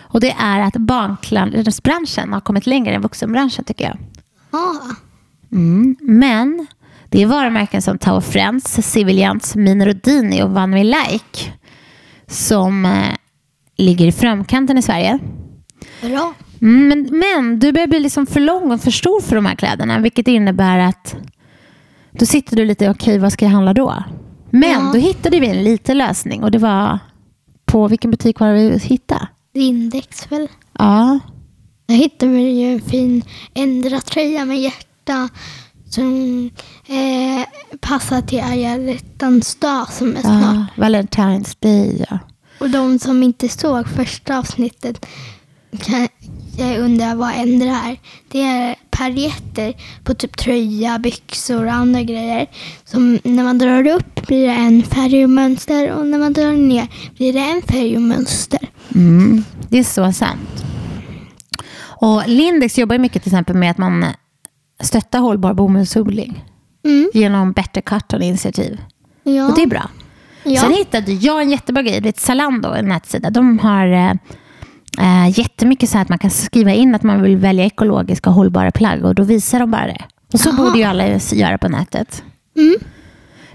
Och 0.00 0.20
det 0.20 0.34
är 0.38 0.60
att 0.60 0.76
barnklädesbranschen 0.76 2.32
har 2.32 2.40
kommit 2.40 2.66
längre 2.66 2.94
än 2.94 3.02
vuxenbranschen 3.02 3.64
tycker 3.64 3.84
jag. 3.84 3.98
Ja. 4.50 4.80
Mm. 5.52 5.96
Men 6.00 6.66
det 7.08 7.22
är 7.22 7.26
varumärken 7.26 7.82
som 7.82 7.98
Tower 7.98 8.20
Friends, 8.20 8.90
Civilians, 8.92 9.54
Minorodini 9.56 10.42
och 10.42 10.56
One 10.56 10.66
Me 10.66 10.84
Like 10.84 11.52
som 12.28 12.84
eh, 12.86 13.14
ligger 13.76 14.06
i 14.06 14.12
framkanten 14.12 14.78
i 14.78 14.82
Sverige. 14.82 15.18
Bra. 16.02 16.34
Mm, 16.60 16.88
men, 16.88 17.18
men 17.18 17.58
du 17.58 17.72
börjar 17.72 17.86
bli 17.86 18.00
liksom 18.00 18.26
för 18.26 18.40
lång 18.40 18.72
och 18.72 18.80
för 18.80 18.90
stor 18.90 19.20
för 19.20 19.36
de 19.36 19.46
här 19.46 19.54
kläderna, 19.54 19.98
vilket 19.98 20.28
innebär 20.28 20.78
att 20.78 21.16
då 22.10 22.26
sitter 22.26 22.56
du 22.56 22.64
lite, 22.64 22.90
okej 22.90 23.10
okay, 23.12 23.18
vad 23.18 23.32
ska 23.32 23.44
jag 23.44 23.52
handla 23.52 23.74
då? 23.74 24.02
Men 24.50 24.70
Ja. 24.70 24.90
då 24.92 24.98
hittade 24.98 25.40
vi 25.40 25.48
en 25.48 25.64
liten 25.64 25.98
lösning 25.98 26.42
och 26.44 26.50
det 26.50 26.58
var 26.58 26.98
på 27.64 27.88
vilken 27.88 28.10
butik 28.10 28.40
var 28.40 28.52
vi 28.52 28.78
hittade? 28.78 29.28
Index 29.54 30.32
väl? 30.32 30.48
Ja, 30.78 31.18
Där 31.86 31.94
hittade 31.94 32.32
vi 32.32 32.42
ju 32.60 32.72
en 32.72 32.80
fin 32.80 33.22
ändra-tröja 33.54 34.44
med 34.44 34.58
hjärta 34.60 35.28
som 35.90 36.50
eh, 36.86 37.48
passar 37.80 38.22
till 38.22 38.40
alla 38.40 38.54
hjärtans 38.54 39.54
dag 39.54 39.92
som 39.92 40.16
är 40.16 40.20
snart. 40.20 40.42
ja 40.76 40.84
Valentine's 40.84 41.56
Day. 41.60 42.06
Ja. 42.10 42.18
Och 42.60 42.70
de 42.70 42.98
som 42.98 43.22
inte 43.22 43.48
såg 43.48 43.88
första 43.88 44.38
avsnittet 44.38 45.06
kan 45.80 46.08
jag 46.58 46.78
undrar 46.78 47.14
vad 47.14 47.34
ändra 47.34 47.70
är. 47.70 47.96
Det 48.28 48.42
är 48.42 48.76
paljetter 48.90 49.74
på 50.04 50.14
typ 50.14 50.36
tröja, 50.36 50.98
byxor 50.98 51.64
och 51.64 51.72
andra 51.72 52.02
grejer. 52.02 52.46
Som 52.84 53.18
när 53.24 53.44
man 53.44 53.58
drar 53.58 53.86
upp 53.86 54.26
blir 54.26 54.46
det 54.46 54.52
en 54.52 54.82
färg 54.82 55.24
och 55.24 55.30
mönster 55.30 55.92
och 55.92 56.06
när 56.06 56.18
man 56.18 56.32
drar 56.32 56.52
ner 56.52 56.88
blir 57.16 57.32
det 57.32 57.38
en 57.38 57.62
färg 57.62 57.96
och 57.96 58.02
mönster. 58.02 58.68
Mm, 58.94 59.44
det 59.68 59.78
är 59.78 59.84
så 59.84 60.12
sant. 60.12 60.64
Och 61.80 62.22
Lindex 62.26 62.78
jobbar 62.78 62.98
mycket 62.98 63.22
till 63.22 63.32
exempel 63.32 63.56
med 63.56 63.70
att 63.70 63.78
man 63.78 64.04
stöttar 64.82 65.18
hållbar 65.18 65.54
bomullsodling 65.54 66.44
Mm. 66.84 67.10
genom 67.14 67.52
Better 67.52 67.80
Cotton-initiativ. 67.80 68.80
Ja. 69.22 69.48
Och 69.48 69.54
det 69.54 69.62
är 69.62 69.66
bra. 69.66 69.90
Ja. 70.44 70.60
Sen 70.60 70.72
hittade 70.72 71.12
jag 71.12 71.42
en 71.42 71.50
jättebra 71.50 71.82
grej. 71.82 72.00
Det 72.00 72.08
är 72.08 72.20
Zalando, 72.20 72.68
en 72.72 72.88
nätsida. 72.88 73.30
De 73.30 73.58
har 73.58 73.86
eh, 73.86 74.10
eh, 74.98 75.38
jättemycket 75.38 75.88
så 75.90 75.96
här 75.98 76.02
att 76.02 76.08
man 76.08 76.18
kan 76.18 76.30
skriva 76.30 76.72
in 76.72 76.94
att 76.94 77.02
man 77.02 77.22
vill 77.22 77.36
välja 77.36 77.64
ekologiska 77.64 78.30
och 78.30 78.36
hållbara 78.36 78.70
plagg 78.70 79.04
och 79.04 79.14
då 79.14 79.22
visar 79.22 79.60
de 79.60 79.70
bara 79.70 79.86
det. 79.86 80.04
Och 80.32 80.40
så 80.40 80.48
Jaha. 80.48 80.56
borde 80.56 80.78
ju 80.78 80.84
alla 80.84 81.04
göra 81.32 81.58
på 81.58 81.68
nätet. 81.68 82.22
Mm. 82.56 82.74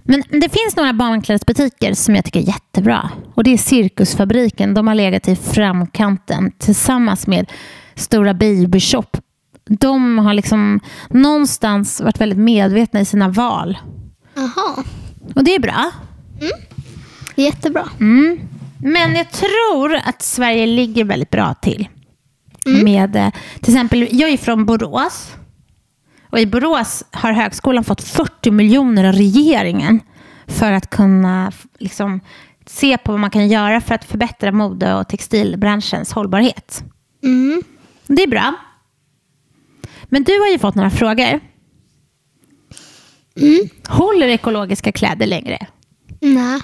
Men 0.04 0.24
det 0.30 0.50
finns 0.50 0.76
några 0.76 0.94
barnklädesbutiker 0.94 1.94
som 1.94 2.16
jag 2.16 2.26
tycker 2.26 2.40
är 2.40 2.44
jättebra. 2.44 3.10
Och 3.36 3.44
det 3.44 3.54
är 3.54 3.58
Cirkusfabriken. 3.58 4.74
De 4.74 4.88
har 4.88 4.96
legat 4.96 5.28
i 5.28 5.36
framkanten 5.36 6.52
tillsammans 6.58 7.28
med 7.28 7.52
Stora 7.96 8.34
Baby 8.34 8.80
Shop. 8.80 9.04
De 9.66 10.18
har 10.20 10.34
liksom 10.34 10.80
någonstans 11.10 12.02
varit 12.02 12.22
väldigt 12.22 12.40
medvetna 12.40 13.00
i 13.00 13.06
sina 13.06 13.30
val. 13.30 13.78
Jaha. 14.36 14.84
Och 15.36 15.44
det 15.44 15.56
är 15.56 15.60
bra. 15.60 15.92
Jättebra. 17.36 17.90
Mm. 18.00 18.40
Men 18.78 19.16
jag 19.16 19.32
tror 19.32 19.96
att 19.96 20.22
Sverige 20.22 20.66
ligger 20.66 21.04
väldigt 21.04 21.30
bra 21.30 21.54
till. 21.54 21.88
Med, 22.66 23.16
eh, 23.16 23.32
till 23.62 23.74
exempel, 23.74 24.08
jag 24.12 24.30
är 24.30 24.38
från 24.38 24.66
Borås. 24.66 25.36
Och 26.30 26.40
I 26.40 26.46
Borås 26.46 27.04
har 27.12 27.32
högskolan 27.32 27.84
fått 27.84 28.04
40 28.04 28.52
miljoner 28.52 29.04
av 29.04 29.14
regeringen 29.14 30.00
för 30.48 30.72
att 30.72 30.90
kunna 30.90 31.52
liksom, 31.80 32.20
se 32.66 32.98
på 32.98 33.12
vad 33.12 33.22
man 33.22 33.30
kan 33.30 33.48
göra 33.48 33.82
för 33.82 33.96
att 33.96 34.06
förbättra 34.06 34.52
mode 34.52 34.94
och 34.94 35.08
textilbranschens 35.08 36.12
hållbarhet. 36.12 36.84
Mm. 37.24 37.64
Det 38.08 38.24
är 38.24 38.28
bra. 38.28 38.54
Men 40.06 40.24
du 40.24 40.40
har 40.40 40.48
ju 40.48 40.60
fått 40.60 40.76
några 40.76 40.90
frågor. 40.90 41.40
Håller 43.88 44.28
ekologiska 44.28 44.92
kläder 44.92 45.28
längre? 45.28 45.68
Nej. 46.22 46.62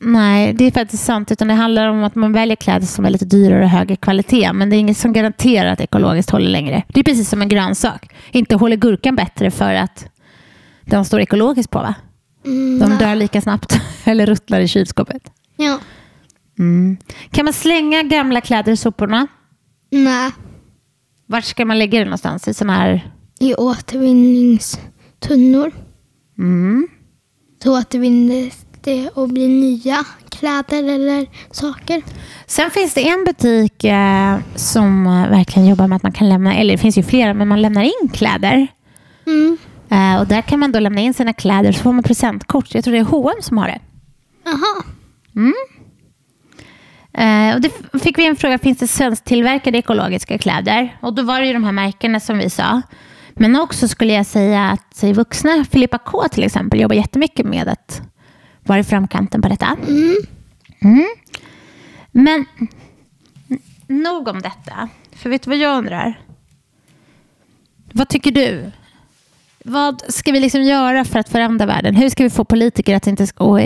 Nej, 0.00 0.52
det 0.52 0.64
är 0.64 0.70
faktiskt 0.70 1.04
sant. 1.04 1.32
Utan 1.32 1.48
det 1.48 1.54
handlar 1.54 1.88
om 1.88 2.04
att 2.04 2.14
man 2.14 2.32
väljer 2.32 2.56
kläder 2.56 2.86
som 2.86 3.04
är 3.04 3.10
lite 3.10 3.24
dyrare 3.24 3.64
och 3.64 3.70
högre 3.70 3.96
kvalitet. 3.96 4.52
Men 4.52 4.70
det 4.70 4.76
är 4.76 4.78
inget 4.78 4.96
som 4.96 5.12
garanterar 5.12 5.72
att 5.72 5.80
ekologiskt 5.80 6.30
håller 6.30 6.48
längre. 6.48 6.82
Det 6.88 7.00
är 7.00 7.04
precis 7.04 7.28
som 7.28 7.42
en 7.42 7.48
grönsak. 7.48 8.14
Inte 8.32 8.56
håller 8.56 8.76
gurkan 8.76 9.16
bättre 9.16 9.50
för 9.50 9.74
att 9.74 10.06
den 10.84 11.04
står 11.04 11.20
ekologiskt 11.20 11.70
på 11.70 11.78
va? 11.78 11.94
Mm. 12.44 12.78
De 12.78 13.04
dör 13.04 13.14
lika 13.14 13.40
snabbt 13.40 13.80
eller 14.04 14.26
ruttnar 14.26 14.60
i 14.60 14.68
kylskåpet. 14.68 15.30
Ja. 15.56 15.78
Mm. 16.58 16.96
Kan 17.30 17.44
man 17.44 17.54
slänga 17.54 18.02
gamla 18.02 18.40
kläder 18.40 18.72
i 18.72 18.76
soporna? 18.76 19.26
Nej. 19.90 20.30
Vart 21.26 21.44
ska 21.44 21.64
man 21.64 21.78
lägga 21.78 21.98
det 21.98 22.04
någonstans? 22.04 22.48
I 22.48 22.54
såna 22.54 22.72
här... 22.72 23.10
I 23.40 23.54
återvinningstunnor. 23.54 25.72
Mm. 26.38 26.88
Så 27.62 27.78
återvinnes 27.78 28.66
det 28.80 29.08
och 29.08 29.28
blir 29.28 29.48
nya 29.48 30.04
kläder 30.30 30.84
eller 30.84 31.26
saker. 31.50 32.02
Sen 32.46 32.70
finns 32.70 32.94
det 32.94 33.08
en 33.08 33.24
butik 33.24 33.84
eh, 33.84 34.38
som 34.54 35.06
eh, 35.06 35.28
verkligen 35.30 35.68
jobbar 35.68 35.88
med 35.88 35.96
att 35.96 36.02
man 36.02 36.12
kan 36.12 36.28
lämna, 36.28 36.54
eller 36.54 36.74
det 36.74 36.78
finns 36.78 36.98
ju 36.98 37.02
flera, 37.02 37.34
men 37.34 37.48
man 37.48 37.62
lämnar 37.62 37.82
in 37.82 38.08
kläder. 38.12 38.66
Mm. 39.26 39.56
Eh, 39.88 40.16
och 40.20 40.26
där 40.26 40.42
kan 40.42 40.60
man 40.60 40.72
då 40.72 40.80
lämna 40.80 41.00
in 41.00 41.14
sina 41.14 41.32
kläder 41.32 41.72
så 41.72 41.82
får 41.82 41.92
man 41.92 42.02
presentkort. 42.02 42.74
Jag 42.74 42.84
tror 42.84 42.94
det 42.94 43.00
är 43.00 43.04
H&M 43.04 43.42
som 43.42 43.58
har 43.58 43.68
det. 43.68 43.80
Jaha. 44.44 44.82
Eh, 47.18 47.54
och 47.54 47.60
det 47.60 47.70
fick 48.02 48.18
vi 48.18 48.26
en 48.26 48.36
fråga, 48.36 48.58
finns 48.58 48.78
det 48.78 48.86
svensktillverkade 48.88 49.78
ekologiska 49.78 50.38
kläder? 50.38 50.96
Och 51.02 51.14
då 51.14 51.22
var 51.22 51.40
det 51.40 51.46
ju 51.46 51.52
de 51.52 51.64
här 51.64 51.72
märkena 51.72 52.20
som 52.20 52.38
vi 52.38 52.50
sa. 52.50 52.82
Men 53.34 53.56
också 53.60 53.88
skulle 53.88 54.12
jag 54.12 54.26
säga 54.26 54.64
att 54.70 55.02
vuxna, 55.04 55.64
Filippa 55.70 55.98
K 55.98 56.28
till 56.28 56.44
exempel, 56.44 56.80
jobbar 56.80 56.96
jättemycket 56.96 57.46
med 57.46 57.68
att 57.68 58.02
vara 58.62 58.78
i 58.78 58.84
framkanten 58.84 59.42
på 59.42 59.48
detta. 59.48 59.76
Mm. 60.82 61.06
Men 62.12 62.46
n- 63.50 63.58
nog 63.86 64.28
om 64.28 64.42
detta. 64.42 64.88
För 65.16 65.30
vet 65.30 65.42
du 65.42 65.50
vad 65.50 65.58
jag 65.58 65.78
undrar? 65.78 66.20
Vad 67.92 68.08
tycker 68.08 68.30
du? 68.30 68.70
Vad 69.64 70.02
ska 70.08 70.32
vi 70.32 70.40
liksom 70.40 70.62
göra 70.62 71.04
för 71.04 71.18
att 71.18 71.28
förändra 71.28 71.66
världen? 71.66 71.94
Hur 71.96 72.08
ska 72.08 72.22
vi 72.24 72.30
få 72.30 72.44
politiker 72.44 72.96
att 72.96 73.02
det 73.02 73.10
inte 73.10 73.26
ska, 73.26 73.58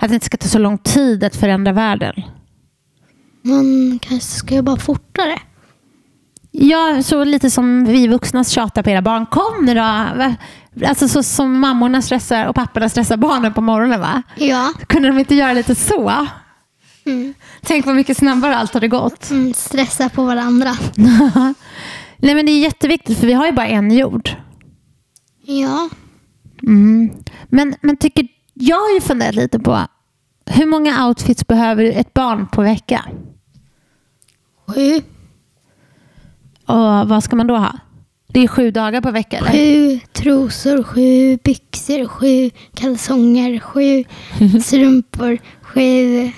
att 0.00 0.08
det 0.08 0.14
inte 0.14 0.26
ska 0.26 0.36
ta 0.36 0.48
så 0.48 0.58
lång 0.58 0.78
tid 0.78 1.24
att 1.24 1.36
förändra 1.36 1.72
världen? 1.72 2.22
Man 3.46 3.98
kanske 4.02 4.36
ska 4.36 4.54
jobba 4.54 4.76
fortare. 4.76 5.38
Ja, 6.50 7.02
så 7.02 7.24
lite 7.24 7.50
som 7.50 7.84
vi 7.84 8.08
vuxna 8.08 8.44
tjatar 8.44 8.82
på 8.82 8.90
era 8.90 9.02
barn. 9.02 9.26
Kom 9.26 9.64
nu 9.64 9.74
då! 9.74 10.34
Alltså 10.86 11.08
så 11.08 11.22
som 11.22 11.60
mammorna 11.60 12.02
stressar 12.02 12.46
och 12.46 12.54
papporna 12.54 12.88
stressar 12.88 13.16
barnen 13.16 13.54
på 13.54 13.60
morgonen 13.60 14.00
va? 14.00 14.22
Ja. 14.36 14.72
Kunde 14.86 15.08
de 15.08 15.18
inte 15.18 15.34
göra 15.34 15.52
lite 15.52 15.74
så? 15.74 16.26
Mm. 17.06 17.34
Tänk 17.62 17.86
vad 17.86 17.96
mycket 17.96 18.16
snabbare 18.16 18.56
allt 18.56 18.74
hade 18.74 18.88
gått. 18.88 19.30
Mm, 19.30 19.54
stressa 19.54 20.08
på 20.08 20.24
varandra. 20.24 20.76
Nej 22.18 22.34
men 22.34 22.46
det 22.46 22.52
är 22.52 22.60
jätteviktigt 22.60 23.18
för 23.18 23.26
vi 23.26 23.32
har 23.32 23.46
ju 23.46 23.52
bara 23.52 23.66
en 23.66 23.90
jord. 23.90 24.30
Ja. 25.46 25.88
Mm. 26.62 27.10
Men, 27.48 27.74
men 27.80 27.96
tycker, 27.96 28.28
jag 28.54 28.76
har 28.76 28.94
ju 28.94 29.00
funderat 29.00 29.34
lite 29.34 29.58
på 29.58 29.86
hur 30.46 30.66
många 30.66 31.06
outfits 31.06 31.46
behöver 31.46 31.84
ett 31.84 32.14
barn 32.14 32.46
på 32.46 32.62
vecka? 32.62 33.04
Sju. 34.66 35.02
Och 36.66 37.08
vad 37.08 37.24
ska 37.24 37.36
man 37.36 37.46
då 37.46 37.56
ha? 37.56 37.78
Det 38.28 38.40
är 38.40 38.48
sju 38.48 38.70
dagar 38.70 39.00
på 39.00 39.10
vecka 39.10 39.38
eller? 39.38 39.52
Sju 39.52 40.00
trosor, 40.12 40.82
sju 40.82 41.38
byxor, 41.44 42.06
sju 42.08 42.50
kalsonger, 42.74 43.58
sju 43.60 44.04
strumpor, 44.60 45.38
sju 45.62 46.30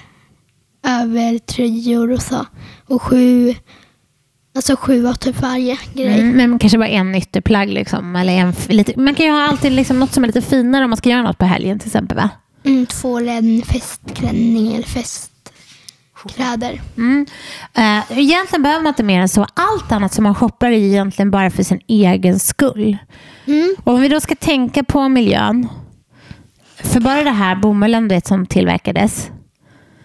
övertröjor 0.86 2.12
och 2.12 2.22
så. 2.22 2.46
Och 2.86 3.02
sju, 3.02 3.54
alltså 4.54 4.76
sju 4.76 5.06
av 5.06 5.14
typ 5.14 5.40
varje 5.40 5.78
grej. 5.94 6.20
Mm, 6.20 6.36
men 6.36 6.58
kanske 6.58 6.78
bara 6.78 6.88
en 6.88 7.14
ytterplagg. 7.14 7.68
Liksom, 7.68 8.16
eller 8.16 8.32
en, 8.32 8.54
lite, 8.68 9.00
man 9.00 9.14
kan 9.14 9.26
ju 9.26 9.32
ha 9.32 9.42
alltid 9.42 9.72
liksom 9.72 9.98
något 9.98 10.12
som 10.12 10.24
är 10.24 10.28
lite 10.28 10.42
finare 10.42 10.84
om 10.84 10.90
man 10.90 10.96
ska 10.96 11.08
göra 11.08 11.22
något 11.22 11.38
på 11.38 11.44
helgen 11.44 11.78
till 11.78 11.88
exempel. 11.88 12.16
Va? 12.16 12.30
Mm, 12.64 12.86
tvål, 12.86 13.28
en 13.28 13.62
festklänning 13.62 14.74
eller 14.74 14.86
festkläder. 16.22 16.80
Mm. 16.96 17.26
Uh, 17.78 18.18
egentligen 18.18 18.62
behöver 18.62 18.82
man 18.82 18.90
inte 18.90 19.02
mer 19.02 19.20
än 19.20 19.28
så. 19.28 19.46
Allt 19.54 19.92
annat 19.92 20.14
som 20.14 20.24
man 20.24 20.34
shoppar 20.34 20.66
är 20.66 20.72
egentligen 20.72 21.30
bara 21.30 21.50
för 21.50 21.62
sin 21.62 21.80
egen 21.86 22.38
skull. 22.38 22.96
Mm. 23.46 23.76
Och 23.84 23.94
om 23.94 24.00
vi 24.00 24.08
då 24.08 24.20
ska 24.20 24.34
tänka 24.34 24.84
på 24.84 25.08
miljön. 25.08 25.68
För 26.76 27.00
bara 27.00 27.24
det 27.24 27.30
här 27.30 27.56
bomullen 27.56 28.08
du 28.08 28.14
vet, 28.14 28.26
som 28.26 28.46
tillverkades. 28.46 29.30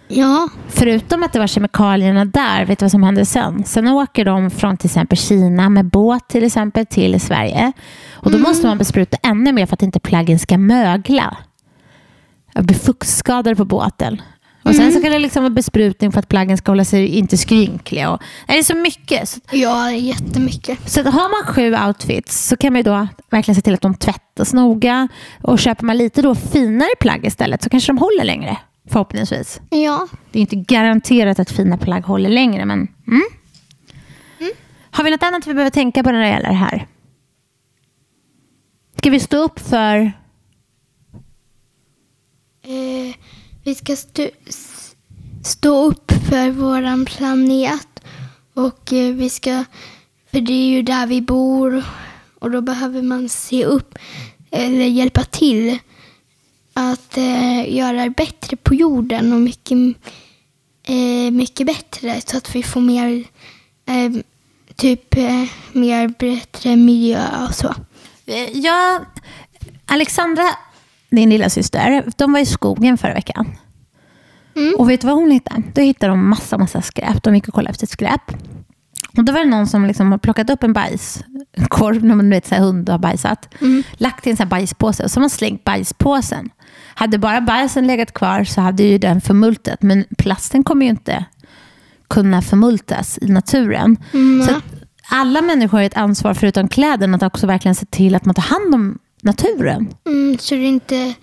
Ja. 0.08 0.50
Förutom 0.67 1.24
att 1.24 1.34
det 1.34 1.39
var 1.39 1.48
kemikalierna 1.48 2.25
där, 2.25 2.65
vet 2.65 2.79
du 2.79 2.86
vad 2.86 2.91
som 2.91 3.03
hände 3.03 3.25
sen? 3.25 3.63
Sen 3.63 3.88
åker 3.88 4.25
de 4.25 4.51
från 4.51 4.77
till 4.77 4.88
exempel 4.88 5.17
Kina 5.17 5.70
med 5.70 5.86
båt 5.86 6.27
till 6.27 6.43
exempel 6.43 6.86
till 6.86 7.22
Sverige. 7.22 7.72
Och 8.13 8.32
då 8.32 8.38
måste 8.38 8.67
man 8.67 8.77
bespruta 8.77 9.17
ännu 9.24 9.51
mer 9.51 9.65
för 9.65 9.74
att 9.74 9.84
inte 9.84 10.00
plaggen 10.00 10.39
ska 10.39 10.58
mögla. 10.58 11.38
Jag 12.53 12.65
blir 12.65 12.77
fuktskadade 12.77 13.55
på 13.55 13.65
båten. 13.65 14.22
Och 14.63 14.75
sen 14.75 14.91
så 14.91 15.01
kan 15.01 15.12
det 15.12 15.20
liksom 15.20 15.43
vara 15.43 15.53
besprutning 15.53 16.12
för 16.12 16.20
att 16.20 16.29
plaggen 16.29 16.58
ska 16.58 16.72
hålla 16.72 16.86
sig 16.86 17.08
inte 17.08 17.38
skrynkliga. 17.38 18.10
Och, 18.12 18.22
nej, 18.48 18.55
det 18.58 18.60
är 18.62 18.63
så 18.63 18.75
mycket. 18.75 19.29
Så, 19.29 19.39
Ja, 19.51 19.91
jättemycket. 19.91 20.89
så 20.89 21.00
att 21.00 21.05
har 21.13 21.43
man 21.46 21.53
sju 21.53 21.75
outfits 21.88 22.48
så 22.48 22.58
kan 22.58 22.74
man 22.74 22.79
ju 22.79 22.84
då 22.84 23.08
verkligen 23.29 23.55
se 23.55 23.62
till 23.62 23.74
att 23.74 23.82
de 23.82 23.96
tvättas 23.96 24.53
noga. 24.53 25.08
Och 25.41 25.60
köper 25.60 25.86
man 25.86 25.98
lite 25.98 26.22
då 26.22 26.36
finare 26.36 26.89
plagg 27.00 27.25
istället 27.25 27.63
så 27.63 27.70
kanske 27.70 27.89
de 27.89 27.98
håller 27.98 28.24
längre. 28.24 28.58
Förhoppningsvis. 28.89 29.62
Ja. 29.70 30.08
Det 30.32 30.39
är 30.39 30.41
inte 30.41 30.55
garanterat 30.55 31.39
att 31.39 31.51
fina 31.51 31.77
plagg 31.77 32.03
håller 32.05 32.29
längre, 32.29 32.65
men... 32.65 32.88
Mm. 33.08 33.22
Har 34.91 35.03
vi 35.03 35.12
något 35.12 35.24
annat 35.24 35.48
vi 35.48 35.53
behöver 35.53 35.72
tänka 35.72 36.03
på 36.03 36.12
när 36.12 36.20
det 36.22 36.27
gäller 36.27 36.50
det 36.50 36.55
här? 36.55 36.88
Ska 38.98 39.10
vi 39.10 39.20
stå 39.20 39.38
upp 39.38 39.60
för... 39.60 40.12
Eh, 42.65 43.15
vi 43.63 43.75
ska 43.75 43.96
stå, 43.96 44.29
stå 45.43 45.86
upp 45.86 46.12
för 46.29 46.51
vår 46.51 47.05
planet. 47.05 47.88
Och 48.53 48.93
eh, 48.93 49.13
vi 49.13 49.29
ska, 49.29 49.63
för 50.32 50.41
det 50.41 50.53
är 50.53 50.67
ju 50.67 50.82
där 50.82 51.08
vi 51.08 51.22
bor. 51.22 51.84
Och 52.39 52.51
då 52.51 52.62
behöver 52.62 53.01
man 53.01 53.29
se 53.29 53.65
upp, 53.65 53.98
eller 54.51 54.86
hjälpa 54.86 55.24
till. 55.24 55.79
Att 56.74 57.17
eh, 57.17 57.75
göra 57.75 58.03
det 58.03 58.10
bättre 58.10 58.58
på 58.58 58.75
jorden 58.75 59.34
och 59.34 59.39
mycket, 59.41 59.77
eh, 60.84 61.32
mycket 61.32 61.67
bättre. 61.67 62.22
Så 62.25 62.38
att 62.38 62.55
vi 62.55 62.63
får 62.63 62.82
mer, 62.82 63.24
eh, 63.86 64.12
typ 64.75 65.17
eh, 65.17 65.46
mer 65.72 66.08
bättre 66.08 66.75
miljö 66.75 67.46
och 67.48 67.55
så. 67.55 67.75
Eh, 68.25 68.58
ja, 68.58 69.05
Alexandra, 69.86 70.43
din 71.15 71.29
lilla 71.29 71.50
syster, 71.50 72.03
de 72.17 72.34
var 72.34 72.39
i 72.39 72.46
skogen 72.46 72.98
förra 72.98 73.13
veckan. 73.13 73.55
Mm. 74.55 74.75
Och 74.77 74.89
vet 74.89 75.01
du 75.01 75.08
vad 75.08 75.15
hon 75.15 75.32
hittade? 75.32 75.63
Då 75.74 75.82
hittade 75.82 76.12
de 76.12 76.29
massa, 76.29 76.58
massa 76.58 76.82
skräp. 76.82 77.24
De 77.24 77.36
gick 77.36 77.48
och 77.48 77.53
kollade 77.53 77.72
efter 77.72 77.88
skräp. 77.88 78.22
Och 79.17 79.24
då 79.24 79.34
var 79.34 79.39
det 79.39 79.50
någon 79.50 79.67
som 79.67 79.86
liksom 79.86 80.12
har 80.12 80.17
plockat 80.17 80.50
upp 80.50 80.63
en 80.63 80.74
bajskorv, 80.74 82.03
när 82.05 82.15
man 82.15 82.29
vet 82.29 82.48
så 82.48 82.55
här, 82.55 82.62
hund 82.62 82.89
har 82.89 82.98
bajsat, 82.98 83.53
lagt 83.93 84.27
i 84.27 84.29
en 84.29 84.38
sån 84.38 84.43
här 84.43 84.50
bajspåse 84.50 85.03
och 85.03 85.12
så 85.12 85.17
har 85.20 85.22
man 85.22 85.29
slängt 85.29 85.63
bajspåsen. 85.63 86.50
Hade 86.96 87.17
bara 87.17 87.41
bajsen 87.41 87.88
legat 87.88 88.13
kvar 88.13 88.43
så 88.43 88.62
hade 88.62 88.84
ju 88.84 88.98
den 88.98 89.22
förmultat, 89.22 89.82
men 89.82 90.05
plasten 90.17 90.63
kommer 90.63 90.86
ju 90.86 90.89
inte 90.89 91.25
kunna 92.10 92.41
förmultas 92.41 93.20
i 93.22 93.27
naturen. 93.27 93.98
Mm, 94.13 94.48
Så 94.48 94.62
alla 95.10 95.41
människor 95.41 95.77
har 95.77 95.86
ett 95.86 95.98
ansvar, 95.98 96.34
förutom 96.34 96.67
kläderna, 96.67 97.15
att 97.17 97.24
också 97.24 97.48
verkligen 97.48 97.75
se 97.75 97.86
till 97.86 98.15
att 98.15 98.25
man 98.25 98.36
tar 98.36 98.43
hand 98.43 98.75
om 98.75 99.00
naturen. 99.24 99.88
Mm, 100.06 100.38
så 100.38 100.56
det 100.56 100.65
inte 100.65 101.13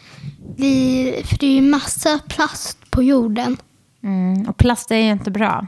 blir... 0.56 1.24
För 1.24 1.38
det 1.38 1.46
är 1.46 1.54
ju 1.54 1.62
massa 1.62 2.18
plast 2.28 2.90
på 2.90 3.02
jorden. 3.02 3.56
Mm, 4.02 4.48
och 4.48 4.56
plast 4.56 4.90
är 4.90 4.96
ju 4.96 5.10
inte 5.10 5.30
bra. 5.30 5.66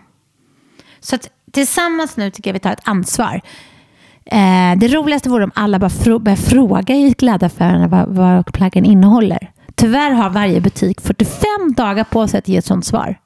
Så 1.01 1.15
att 1.17 1.29
tillsammans 1.53 2.17
nu 2.17 2.31
tycker 2.31 2.51
jag 2.51 2.55
vi 2.55 2.61
tar 2.61 2.73
ett 2.73 2.89
ansvar. 2.89 3.41
Eh, 4.25 4.77
det 4.79 4.89
roligaste 4.89 5.29
vore 5.29 5.45
om 5.45 5.51
alla 5.55 5.79
bara 5.79 5.89
frå- 5.89 6.19
börjar 6.19 6.37
fråga 6.37 6.95
i 6.95 7.15
klädaffärerna 7.15 7.89
vad, 7.89 8.09
vad 8.09 8.53
plaggen 8.53 8.85
innehåller. 8.85 9.51
Tyvärr 9.75 10.11
har 10.11 10.31
varje 10.31 10.61
butik 10.61 11.01
45 11.01 11.37
dagar 11.77 12.05
på 12.05 12.29
sig 12.29 12.39
att 12.39 12.49
ge 12.49 12.57
ett 12.57 12.65
sånt 12.65 12.87
svar. 12.87 13.19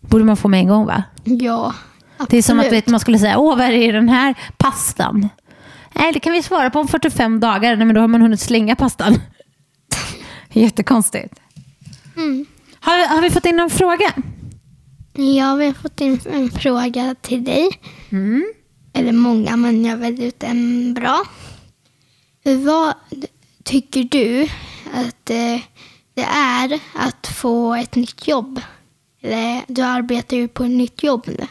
Borde 0.00 0.24
man 0.24 0.36
få 0.36 0.48
med 0.48 0.60
en 0.60 0.68
gång 0.68 0.86
va? 0.86 1.02
Ja, 1.24 1.74
absolut. 2.16 2.30
Det 2.30 2.36
är 2.38 2.42
som 2.42 2.60
att 2.60 2.72
vet, 2.72 2.86
man 2.86 3.00
skulle 3.00 3.18
säga, 3.18 3.38
åh 3.38 3.56
vad 3.56 3.66
är 3.66 3.70
det 3.70 3.84
i 3.84 3.92
den 3.92 4.08
här 4.08 4.34
pastan? 4.56 5.28
Nej, 5.98 6.12
det 6.12 6.20
kan 6.20 6.32
vi 6.32 6.42
svara 6.42 6.70
på 6.70 6.80
om 6.80 6.88
45 6.88 7.40
dagar. 7.40 7.76
Nej, 7.76 7.86
men 7.86 7.94
då 7.94 8.00
har 8.00 8.08
man 8.08 8.22
hunnit 8.22 8.40
slänga 8.40 8.76
pastan. 8.76 9.14
Jättekonstigt. 10.52 11.34
Mm. 12.16 12.46
Har, 12.80 13.08
har 13.08 13.22
vi 13.22 13.30
fått 13.30 13.46
in 13.46 13.56
någon 13.56 13.70
fråga? 13.70 14.12
Ja, 15.12 15.54
vi 15.54 15.66
har 15.66 15.72
fått 15.72 16.00
in 16.00 16.20
en 16.32 16.50
fråga 16.50 17.14
till 17.20 17.44
dig. 17.44 17.68
Mm. 18.10 18.52
Eller 18.92 19.12
många, 19.12 19.56
men 19.56 19.84
jag 19.84 19.96
väljer 19.96 20.26
ut 20.26 20.42
en 20.42 20.94
bra. 20.94 21.22
Vad 22.42 22.94
tycker 23.64 24.04
du 24.04 24.42
att 24.94 25.30
eh, 25.30 25.60
det 26.14 26.22
är 26.34 26.80
att 26.94 27.26
få 27.26 27.74
ett 27.74 27.94
nytt 27.94 28.28
jobb? 28.28 28.60
Eller, 29.22 29.62
du 29.66 29.82
arbetar 29.82 30.36
ju 30.36 30.48
på 30.48 30.64
ett 30.64 30.70
nytt 30.70 31.02
jobb 31.02 31.26
nu. 31.26 31.46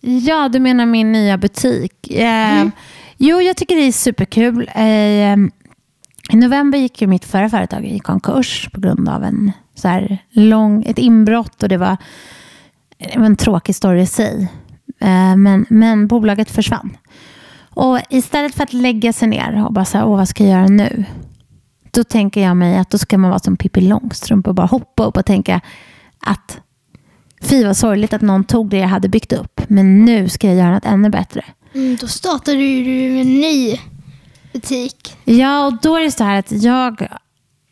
Ja, 0.00 0.48
du 0.48 0.60
menar 0.60 0.86
min 0.86 1.12
nya 1.12 1.38
butik. 1.38 2.10
Eh, 2.10 2.68
Jo, 3.16 3.40
jag 3.40 3.56
tycker 3.56 3.76
det 3.76 3.82
är 3.82 3.92
superkul. 3.92 4.70
Eh, 4.74 5.36
I 6.32 6.36
november 6.36 6.78
gick 6.78 7.02
ju 7.02 7.06
mitt 7.06 7.24
förra 7.24 7.48
företag 7.48 7.84
i 7.84 7.98
konkurs 7.98 8.68
på 8.72 8.80
grund 8.80 9.08
av 9.08 9.24
en 9.24 9.52
så 9.74 9.88
här 9.88 10.18
lång, 10.30 10.84
ett 10.84 10.98
inbrott 10.98 11.62
och 11.62 11.68
det 11.68 11.76
var, 11.76 11.96
eh, 12.98 13.10
det 13.12 13.18
var 13.18 13.26
en 13.26 13.36
tråkig 13.36 13.74
story 13.74 14.00
i 14.00 14.06
sig. 14.06 14.48
Eh, 15.00 15.36
men, 15.36 15.66
men 15.70 16.06
bolaget 16.06 16.50
försvann. 16.50 16.96
Och 17.74 18.00
istället 18.10 18.54
för 18.54 18.62
att 18.62 18.72
lägga 18.72 19.12
sig 19.12 19.28
ner 19.28 19.64
och 19.66 19.72
bara 19.72 19.84
säga, 19.84 20.04
åh 20.04 20.16
vad 20.16 20.28
ska 20.28 20.44
jag 20.44 20.52
göra 20.52 20.68
nu? 20.68 21.04
Då 21.90 22.04
tänker 22.04 22.40
jag 22.40 22.56
mig 22.56 22.76
att 22.76 22.90
då 22.90 22.98
ska 22.98 23.18
man 23.18 23.30
vara 23.30 23.38
som 23.38 23.56
Pippi 23.56 23.80
Långstrump 23.80 24.46
och 24.46 24.54
bara 24.54 24.66
hoppa 24.66 25.04
upp 25.04 25.16
och 25.16 25.26
tänka 25.26 25.60
att 26.20 26.60
Fy 27.40 27.64
vad 27.64 27.76
sorgligt 27.76 28.12
att 28.12 28.22
någon 28.22 28.44
tog 28.44 28.70
det 28.70 28.78
jag 28.78 28.88
hade 28.88 29.08
byggt 29.08 29.32
upp. 29.32 29.60
Men 29.68 30.04
nu 30.04 30.28
ska 30.28 30.46
jag 30.46 30.56
göra 30.56 30.70
något 30.70 30.84
ännu 30.84 31.10
bättre. 31.10 31.44
Mm, 31.76 31.96
då 31.96 32.08
startade 32.08 32.56
du 32.56 33.20
en 33.20 33.40
ny 33.40 33.80
butik. 34.52 35.16
Ja, 35.24 35.66
och 35.66 35.72
då 35.82 35.96
är 35.96 36.02
det 36.02 36.10
så 36.10 36.24
här 36.24 36.38
att 36.38 36.52
jag 36.52 37.08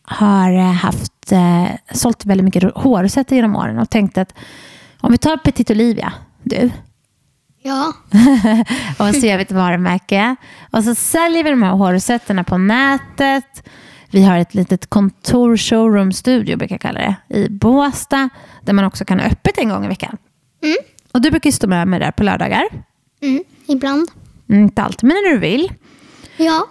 har 0.03 0.53
eh, 0.53 0.73
haft 0.73 1.33
eh, 1.33 1.67
sålt 1.93 2.25
väldigt 2.25 2.45
mycket 2.45 2.75
hårsätter 2.75 3.37
genom 3.37 3.57
åren 3.57 3.79
och 3.79 3.91
tänkt 3.91 4.19
att 4.19 4.35
om 5.01 5.13
vi 5.13 5.19
tar 5.19 5.37
Petit 5.37 5.71
Olivia, 5.71 6.13
du, 6.43 6.71
Ja, 7.63 7.93
och 8.99 9.15
så 9.15 9.27
gör 9.27 9.37
vi 9.37 9.43
ett 9.43 9.53
varumärke 9.53 10.37
och 10.71 10.85
så 10.85 10.95
säljer 10.95 11.45
vi 11.45 11.51
de 11.51 11.63
här 11.63 11.73
hårsätterna 11.73 12.45
på 12.45 12.59
nätet. 12.59 13.69
Vi 14.11 14.25
har 14.25 14.39
ett 14.39 14.55
litet 14.55 14.87
kontor, 14.87 15.57
showroom, 15.57 16.13
studio 16.13 16.57
brukar 16.57 16.75
jag 16.75 16.81
kalla 16.81 17.01
det, 17.01 17.37
i 17.39 17.49
Båstad 17.49 18.29
där 18.63 18.73
man 18.73 18.85
också 18.85 19.05
kan 19.05 19.21
ha 19.21 19.27
öppet 19.27 19.59
en 19.59 19.69
gång 19.69 19.85
i 19.85 19.89
veckan. 19.89 20.17
Mm. 20.63 20.77
Och 21.13 21.21
du 21.21 21.31
brukar 21.31 21.51
stå 21.51 21.67
med 21.67 21.89
mig 21.89 22.01
där 22.01 22.11
på 22.11 22.23
lördagar. 22.23 22.65
mm, 23.23 23.45
ibland. 23.67 24.09
Mm, 24.49 24.63
Inte 24.63 24.83
alltid, 24.83 25.03
men 25.09 25.15
när 25.15 25.31
du 25.33 25.39
vill. 25.39 25.73
Ja, 26.37 26.67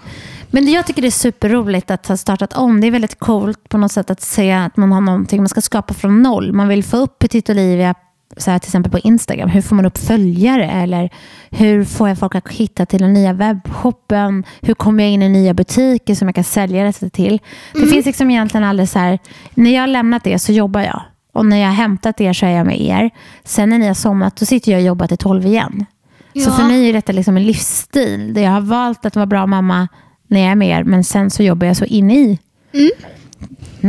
Men 0.52 0.72
jag 0.72 0.88
tycker 0.88 1.02
det 1.02 1.08
är 1.08 1.12
superroligt 1.12 1.92
att 1.92 2.08
ha 2.08 2.18
startat 2.18 2.54
om. 2.54 2.82
Det 2.82 2.88
är 2.88 2.92
väldigt 2.92 3.20
coolt 3.20 3.70
på 3.70 3.78
något 3.78 3.92
sätt 3.92 4.10
att 4.12 4.22
se 4.22 4.52
att 4.52 4.78
man 4.78 4.92
har 4.92 5.02
någonting 5.02 5.42
man 5.42 5.50
ska 5.50 5.62
skapa 5.62 5.94
från 5.94 6.22
noll. 6.24 6.54
Man 6.54 6.68
vill 6.68 6.84
få 6.84 6.98
upp 6.98 7.20
Petit 7.20 7.50
Olivia 7.50 7.96
så 8.38 8.52
här, 8.52 8.60
till 8.60 8.68
exempel 8.68 8.92
på 8.92 9.00
Instagram. 9.00 9.50
Hur 9.50 9.62
får 9.62 9.76
man 9.76 9.86
upp 9.86 9.98
följare? 9.98 10.66
Eller 10.72 11.10
hur 11.52 11.86
får 11.86 12.10
jag 12.10 12.20
folk 12.20 12.36
att 12.36 12.50
hitta 12.50 12.86
till 12.86 13.02
den 13.02 13.14
nya 13.14 13.34
webbshoppen? 13.34 14.44
Hur 14.62 14.74
kommer 14.74 15.04
jag 15.04 15.12
in 15.12 15.22
i 15.22 15.30
nya 15.30 15.54
butiker 15.54 16.16
som 16.16 16.28
jag 16.28 16.36
kan 16.36 16.44
sälja 16.44 16.84
det 16.84 17.10
till? 17.10 17.40
Det 17.74 17.88
finns 17.88 18.06
liksom 18.06 18.32
egentligen 18.32 18.64
aldrig 18.64 18.90
så 18.90 19.00
här, 19.00 19.20
när 19.54 19.72
jag 19.76 19.82
har 19.82 19.88
lämnat 19.88 20.24
det 20.24 20.40
så 20.40 20.52
jobbar 20.52 20.82
jag. 20.82 21.02
Och 21.34 21.46
när 21.46 21.58
jag 21.58 21.68
har 21.68 21.74
hämtat 21.76 22.22
er 22.22 22.34
så 22.34 22.46
är 22.46 22.50
jag 22.50 22.66
med 22.66 22.82
er. 22.82 23.10
Sen 23.44 23.70
när 23.70 23.80
ni 23.80 23.88
har 23.88 23.94
somnat 23.94 24.36
då 24.36 24.46
sitter 24.46 24.72
jag 24.72 24.80
och 24.80 24.86
jobbar 24.86 25.08
till 25.08 25.18
tolv 25.18 25.46
igen. 25.46 25.86
Så 26.34 26.40
Ja. 26.50 26.52
för 26.52 26.64
mig 26.64 26.90
är 26.90 26.94
detta 26.94 27.12
liksom 27.12 27.38
en 27.38 27.46
livsstil 27.46 28.34
där 28.34 28.42
jag 28.42 28.52
har 28.52 28.62
valt 28.62 29.06
att 29.06 29.16
vara 29.16 29.26
bra 29.26 29.46
mamma 29.46 29.88
när 30.28 30.40
jag 30.42 30.52
är 30.52 30.56
med 30.56 30.68
er, 30.80 30.84
men 30.84 31.04
sen 31.04 31.30
så 31.30 31.44
jobbar 31.44 31.68
jag 31.68 31.78
så 31.78 31.86
in 31.86 32.12
i. 32.12 32.40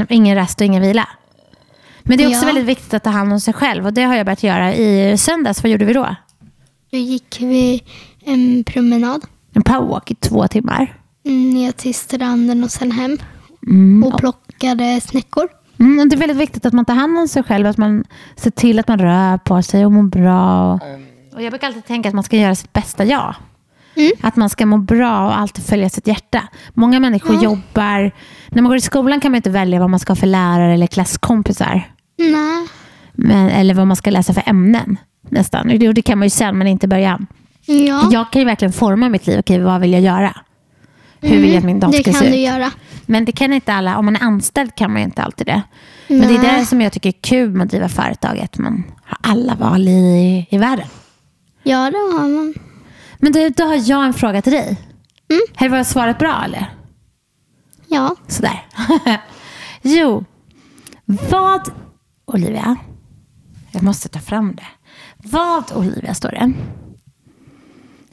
Ingen 0.09 0.35
rast 0.37 0.61
och 0.61 0.66
ingen 0.66 0.83
vila. 0.83 1.09
Men 2.02 2.18
det 2.18 2.24
är 2.24 2.28
också 2.28 2.40
Ja. 2.40 2.46
väldigt 2.46 2.64
viktigt 2.64 2.94
att 2.94 3.04
ta 3.04 3.11
hand 3.11 3.33
om 3.33 3.40
sig 3.40 3.54
själv 3.54 3.87
och 3.87 3.92
det 3.92 4.02
har 4.02 4.14
jag 4.14 4.26
börjat 4.26 4.42
göra. 4.42 4.74
I 4.74 5.18
söndags, 5.18 5.62
vad 5.62 5.72
gjorde 5.72 5.85
vi 5.85 5.92
då? 5.92 6.16
då 6.90 6.96
gick 6.98 7.37
vi 7.40 7.83
en 8.24 8.64
promenad 8.64 9.22
En 9.52 9.62
powerwalk 9.62 10.11
i 10.11 10.14
två 10.14 10.48
timmar. 10.48 10.96
mm, 11.24 11.50
ner 11.50 11.72
till 11.72 11.94
stranden 11.94 12.64
och 12.64 12.70
sen 12.70 12.90
hem. 12.90 13.18
Mm. 13.66 14.04
Och 14.04 14.18
plockade 14.20 15.00
snäckor. 15.00 15.48
Mm, 15.78 16.09
det 16.09 16.16
är 16.16 16.18
väldigt 16.18 16.37
viktigt 16.37 16.66
att 16.66 16.72
man 16.72 16.85
tar 16.85 16.94
hand 16.94 17.18
om 17.18 17.28
sig 17.28 17.42
själv, 17.42 17.66
att 17.66 17.76
man 17.76 18.04
ser 18.37 18.50
till 18.50 18.78
att 18.78 18.88
man 18.88 18.98
rör 18.98 19.38
på 19.38 19.62
sig 19.62 19.87
och 19.87 19.92
mår 19.92 20.02
bra. 20.02 20.72
Och, 20.74 20.80
och 21.35 21.42
jag 21.42 21.53
brukar 21.53 21.66
alltid 21.66 21.85
tänka 21.85 22.09
att 22.09 22.14
man 22.14 22.25
ska 22.25 22.37
göra 22.37 22.55
sitt 22.55 22.73
bästa 22.73 23.05
jag. 23.05 23.35
Mm. 23.97 24.11
Att 24.20 24.37
man 24.37 24.51
ska 24.51 24.66
må 24.66 24.79
bra 24.79 25.27
och 25.27 25.38
alltid 25.38 25.64
följa 25.64 25.88
sitt 25.90 26.07
hjärta. 26.07 26.49
Många 26.75 27.01
människor 27.01 27.35
Ja. 27.37 27.42
jobbar... 27.42 28.11
När 28.49 28.62
man 28.62 28.68
går 28.70 28.77
i 28.77 28.81
skolan 28.81 29.20
kan 29.20 29.31
man 29.33 29.37
inte 29.37 29.51
välja 29.51 29.81
vad 29.81 29.90
man 29.90 30.01
ska 30.01 30.11
ha 30.11 30.16
för 30.16 30.27
lärare 30.27 30.75
eller 30.75 30.87
klasskompisar. 30.87 31.90
Nej. 32.18 32.66
Men, 33.12 33.49
eller 33.49 33.75
vad 33.75 33.87
man 33.87 33.97
ska 33.97 34.11
läsa 34.11 34.35
för 34.35 34.42
ämnen. 34.47 34.99
Nästan. 35.29 35.68
Det, 35.68 35.92
det 35.92 36.03
kan 36.03 36.18
man 36.18 36.27
ju 36.27 36.31
sen, 36.31 36.59
men 36.59 36.66
inte 36.66 36.87
i 36.87 36.88
början. 36.88 37.27
Ja. 37.66 38.09
Jag 38.12 38.33
kan 38.33 38.40
ju 38.42 38.47
verkligen 38.47 38.73
forma 38.73 39.09
mitt 39.09 39.27
liv. 39.27 39.38
Okej, 39.38 39.61
vad 39.61 39.81
vill 39.81 39.92
jag 39.92 40.03
göra? 40.03 40.37
hur 41.20 41.37
vill 41.40 41.51
jag 41.51 41.59
att 41.59 41.64
min 41.64 41.81
dag 41.81 41.88
Mm, 41.88 41.99
det 41.99 42.03
ska 42.03 42.12
kan 42.12 42.20
se 42.20 42.29
du 42.31 42.35
ut? 42.37 42.40
göra. 42.47 42.70
Men 43.07 43.25
det 43.25 43.33
kan 43.33 43.53
inte 43.53 43.73
alla, 43.73 43.99
om 43.99 44.05
man 44.05 44.16
är 44.16 44.23
anställd 44.23 44.75
kan 44.75 44.90
man 44.92 45.01
ju 45.01 45.05
inte 45.05 45.23
alltid 45.23 45.47
det. 45.47 45.62
Men 46.09 46.20
det 46.20 46.35
är 46.35 46.38
Nej. 46.42 46.61
det 46.61 46.66
som 46.66 46.81
jag 46.81 46.92
tycker 46.92 47.09
är 47.09 47.12
kul 47.20 47.51
med 47.51 47.64
att 47.64 47.70
driva 47.70 47.88
företag, 47.88 48.38
att 48.40 48.59
man 48.59 48.85
har 49.05 49.31
alla 49.31 49.55
val 49.55 49.88
i, 49.88 50.47
i 50.51 50.59
världen. 50.59 50.87
Ja, 51.64 51.90
det 51.90 51.96
har 51.96 52.29
man. 52.29 52.55
Men 53.18 53.33
du, 53.33 53.48
då 53.50 53.64
har 53.64 53.90
jag 53.90 54.05
en 54.05 54.14
fråga 54.14 54.42
till 54.42 54.53
dig. 54.53 54.79
Mm. 55.31 55.42
Här 55.55 55.68
var 55.68 55.85
svaret 55.85 56.18
bra 56.18 56.42
eller? 56.44 56.74
Ja. 57.87 58.16
Sådär. 58.29 58.66
jo, 59.83 60.24
vad, 61.05 61.72
Olivia, 62.24 62.77
jag 63.72 63.83
måste 63.83 64.09
ta 64.09 64.20
fram 64.20 64.57
det. 64.57 64.66
Vad, 65.16 65.72
Olivia, 65.77 66.14
står 66.14 66.31
det, 66.31 66.53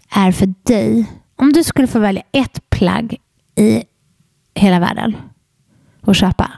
är 0.10 0.32
för 0.32 0.54
dig, 0.64 1.06
om 1.36 1.54
du 1.54 1.64
skulle 1.64 1.88
få 1.88 2.00
välja 2.00 2.24
ett 2.32 2.70
plagg 2.70 3.18
i 3.56 3.84
hela 4.56 4.80
världen 4.80 5.16
att 6.02 6.18
köpa, 6.18 6.52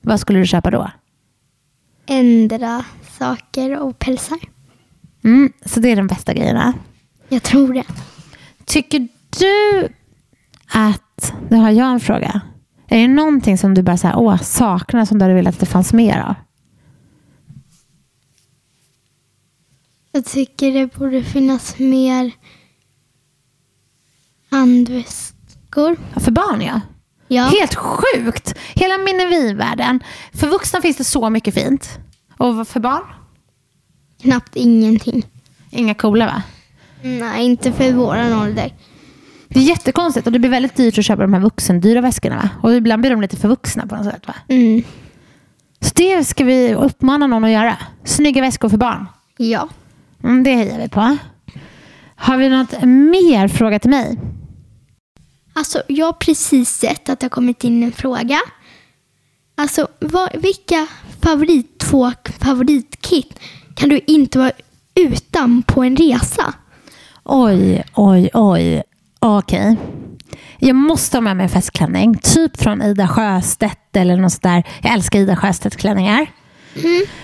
vad 0.00 0.20
skulle 0.20 0.38
du 0.38 0.46
köpa 0.46 0.70
då? 0.70 0.90
Ändra 2.06 2.84
saker 3.18 3.78
och 3.78 3.98
pälsar. 3.98 4.53
Mm, 5.24 5.52
så 5.64 5.80
det 5.80 5.88
är 5.88 5.96
de 5.96 6.06
bästa 6.06 6.34
grejerna. 6.34 6.72
Jag 7.28 7.42
tror 7.42 7.74
det. 7.74 7.84
Tycker 8.64 9.08
du 9.38 9.88
att, 10.68 11.32
nu 11.48 11.56
har 11.56 11.70
jag 11.70 11.92
en 11.92 12.00
fråga. 12.00 12.40
Är 12.88 12.98
det 12.98 13.08
någonting 13.08 13.58
som 13.58 13.74
du 13.74 13.82
bara 13.82 13.96
så 13.96 14.06
här, 14.06 14.16
åh, 14.18 14.38
saknar 14.42 15.04
som 15.04 15.18
du 15.18 15.24
hade 15.24 15.34
velat 15.34 15.54
att 15.54 15.60
det 15.60 15.66
fanns 15.66 15.92
mer 15.92 16.20
av? 16.20 16.34
Jag 20.12 20.24
tycker 20.24 20.72
det 20.72 20.94
borde 20.94 21.22
finnas 21.22 21.78
mer 21.78 22.32
handväskor. 24.50 25.96
För 26.20 26.30
barn 26.30 26.60
ja. 26.60 26.80
Ja. 27.28 27.42
Helt 27.42 27.74
sjukt. 27.74 28.54
Hela 28.74 28.98
minivivärlden. 28.98 30.00
För 30.32 30.48
vuxna 30.48 30.80
finns 30.80 30.96
det 30.96 31.04
så 31.04 31.30
mycket 31.30 31.54
fint. 31.54 31.98
Och 32.38 32.68
för 32.68 32.80
barn? 32.80 33.04
Knappt 34.24 34.56
ingenting. 34.56 35.26
Inga 35.70 35.94
coola 35.94 36.26
va? 36.26 36.42
Nej, 37.02 37.44
inte 37.44 37.72
för 37.72 37.92
våran 37.92 38.32
ålder. 38.32 38.72
Det 39.48 39.60
är 39.60 39.64
jättekonstigt 39.64 40.26
och 40.26 40.32
det 40.32 40.38
blir 40.38 40.50
väldigt 40.50 40.76
dyrt 40.76 40.98
att 40.98 41.04
köpa 41.04 41.22
de 41.22 41.34
här 41.34 41.40
vuxendyra 41.40 42.00
väskorna 42.00 42.36
va? 42.36 42.48
Och 42.62 42.74
ibland 42.74 43.00
blir 43.00 43.10
de 43.10 43.20
lite 43.20 43.36
för 43.36 43.48
vuxna 43.48 43.86
på 43.86 43.96
något 43.96 44.04
sätt 44.04 44.26
va? 44.26 44.34
Mm. 44.48 44.82
Så 45.80 45.90
det 45.94 46.24
ska 46.24 46.44
vi 46.44 46.74
uppmana 46.74 47.26
någon 47.26 47.44
att 47.44 47.50
göra. 47.50 47.76
Snygga 48.04 48.42
väskor 48.42 48.68
för 48.68 48.76
barn. 48.76 49.06
Ja. 49.36 49.68
Mm, 50.22 50.42
det 50.44 50.54
hejar 50.54 50.78
vi 50.78 50.88
på. 50.88 51.16
Har 52.16 52.36
vi 52.36 52.48
något 52.48 52.82
mer 52.82 53.48
fråga 53.48 53.78
till 53.78 53.90
mig? 53.90 54.18
Alltså, 55.52 55.82
jag 55.88 56.06
har 56.06 56.12
precis 56.12 56.70
sett 56.70 57.08
att 57.08 57.20
det 57.20 57.24
har 57.24 57.30
kommit 57.30 57.64
in 57.64 57.82
en 57.82 57.92
fråga. 57.92 58.40
Alltså, 59.56 59.88
vad, 60.00 60.36
vilka 60.42 60.86
favorit, 61.20 61.78
två 61.78 62.12
favoritkit 62.38 63.40
kan 63.74 63.88
du 63.88 64.00
inte 64.06 64.38
vara 64.38 64.52
utan 64.94 65.62
på 65.62 65.82
en 65.84 65.96
resa? 65.96 66.54
Oj, 67.24 67.84
oj, 67.94 68.30
oj. 68.34 68.82
Okej. 69.20 69.76
Jag 70.58 70.76
måste 70.76 71.16
ha 71.16 71.22
med 71.22 71.36
mig 71.36 71.44
en 71.44 71.50
festklänning. 71.50 72.18
Typ 72.18 72.56
från 72.56 72.82
Ida 72.82 73.08
Sjöstedt 73.08 73.96
eller 73.96 74.16
något 74.16 74.32
sånt 74.32 74.42
där. 74.42 74.62
Jag 74.82 74.92
älskar 74.92 75.18
Ida 75.18 75.36
Sjöstedt-klänningar. 75.36 76.26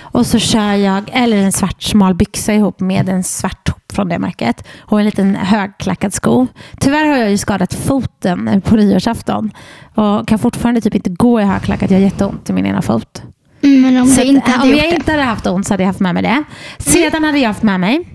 Och 0.01 0.27
så 0.27 0.39
kör 0.39 0.75
jag, 0.75 1.11
eller 1.13 1.37
en 1.37 1.53
svart 1.53 1.83
smal 1.83 2.15
byxa 2.15 2.55
ihop 2.55 2.81
med 2.81 3.09
en 3.09 3.25
svart 3.25 3.65
topp 3.65 3.93
från 3.93 4.09
det 4.09 4.19
märket. 4.19 4.67
Och 4.79 4.99
en 4.99 5.07
liten 5.07 5.35
högklackad 5.35 6.15
sko. 6.15 6.47
Tyvärr 6.81 7.07
har 7.07 7.17
jag 7.17 7.31
ju 7.31 7.39
skadat 7.39 7.75
foten 7.75 8.63
på 8.65 8.77
nyårsafton. 8.77 9.51
Och 9.95 10.29
kan 10.29 10.39
fortfarande 10.39 10.81
typ 10.81 10.95
inte 10.95 11.11
gå 11.11 11.41
i 11.41 11.45
högklackat. 11.45 11.91
Jag 11.91 11.99
har 11.99 12.05
jätteont 12.05 12.51
i 12.51 12.53
min 12.53 12.67
ena 12.67 12.83
fot. 12.83 13.23
Mm, 13.63 14.07
Så 14.07 14.21
inte 14.23 14.55
om 14.63 14.69
jag 14.69 14.89
inte 14.89 15.11
hade 15.11 15.23
haft 15.23 15.47
ont 15.47 15.67
så 15.67 15.73
hade 15.73 15.83
jag 15.83 15.89
haft 15.89 16.01
med 16.01 16.15
mig 16.15 16.23
det. 16.23 16.45
Sedan 16.79 17.25
hade 17.25 17.39
jag 17.39 17.49
haft 17.49 17.63
med 17.63 17.81
mig, 17.81 18.09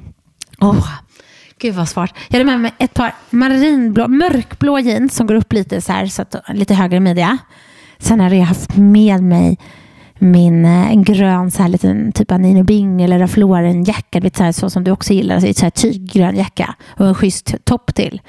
åh, 0.62 0.88
gud 1.60 1.75
vad 1.75 1.89
svårt. 1.89 2.13
Jag 2.27 2.34
hade 2.34 2.45
med 2.45 2.60
mig 2.60 2.73
ett 2.77 2.93
par 2.93 3.13
marinblå, 3.29 4.08
mörkblå 4.08 4.79
jeans 4.79 5.15
som 5.15 5.27
går 5.27 5.36
upp 5.36 5.53
lite 5.53 5.81
så 5.81 5.91
här, 5.91 6.05
så 6.05 6.21
att, 6.21 6.36
lite 6.53 6.73
högre 6.73 6.99
midja. 6.99 7.38
Sen 7.97 8.19
hade 8.19 8.36
jag 8.36 8.45
haft 8.45 8.77
med 8.77 9.23
mig 9.23 9.58
min, 10.19 10.65
eh, 10.65 10.91
en 10.91 11.03
grön 11.03 11.51
så 11.51 11.62
här 11.62 11.69
liten 11.69 12.12
typ 12.12 12.31
av 12.31 12.39
Nino 12.39 12.63
Bing 12.63 13.01
eller 13.01 13.19
Ralph 13.19 13.39
Lauren 13.39 13.84
jacka, 13.84 14.19
vet, 14.19 14.38
så, 14.38 14.43
här, 14.43 14.51
så 14.51 14.69
som 14.69 14.84
du 14.84 14.91
också 14.91 15.13
gillar, 15.13 15.39
så 15.53 15.65
här 15.65 15.69
tyggrön 15.69 16.36
jacka 16.36 16.75
och 16.89 17.08
en 17.08 17.15
schysst 17.15 17.55
topp 17.63 17.95
till. 17.95 18.21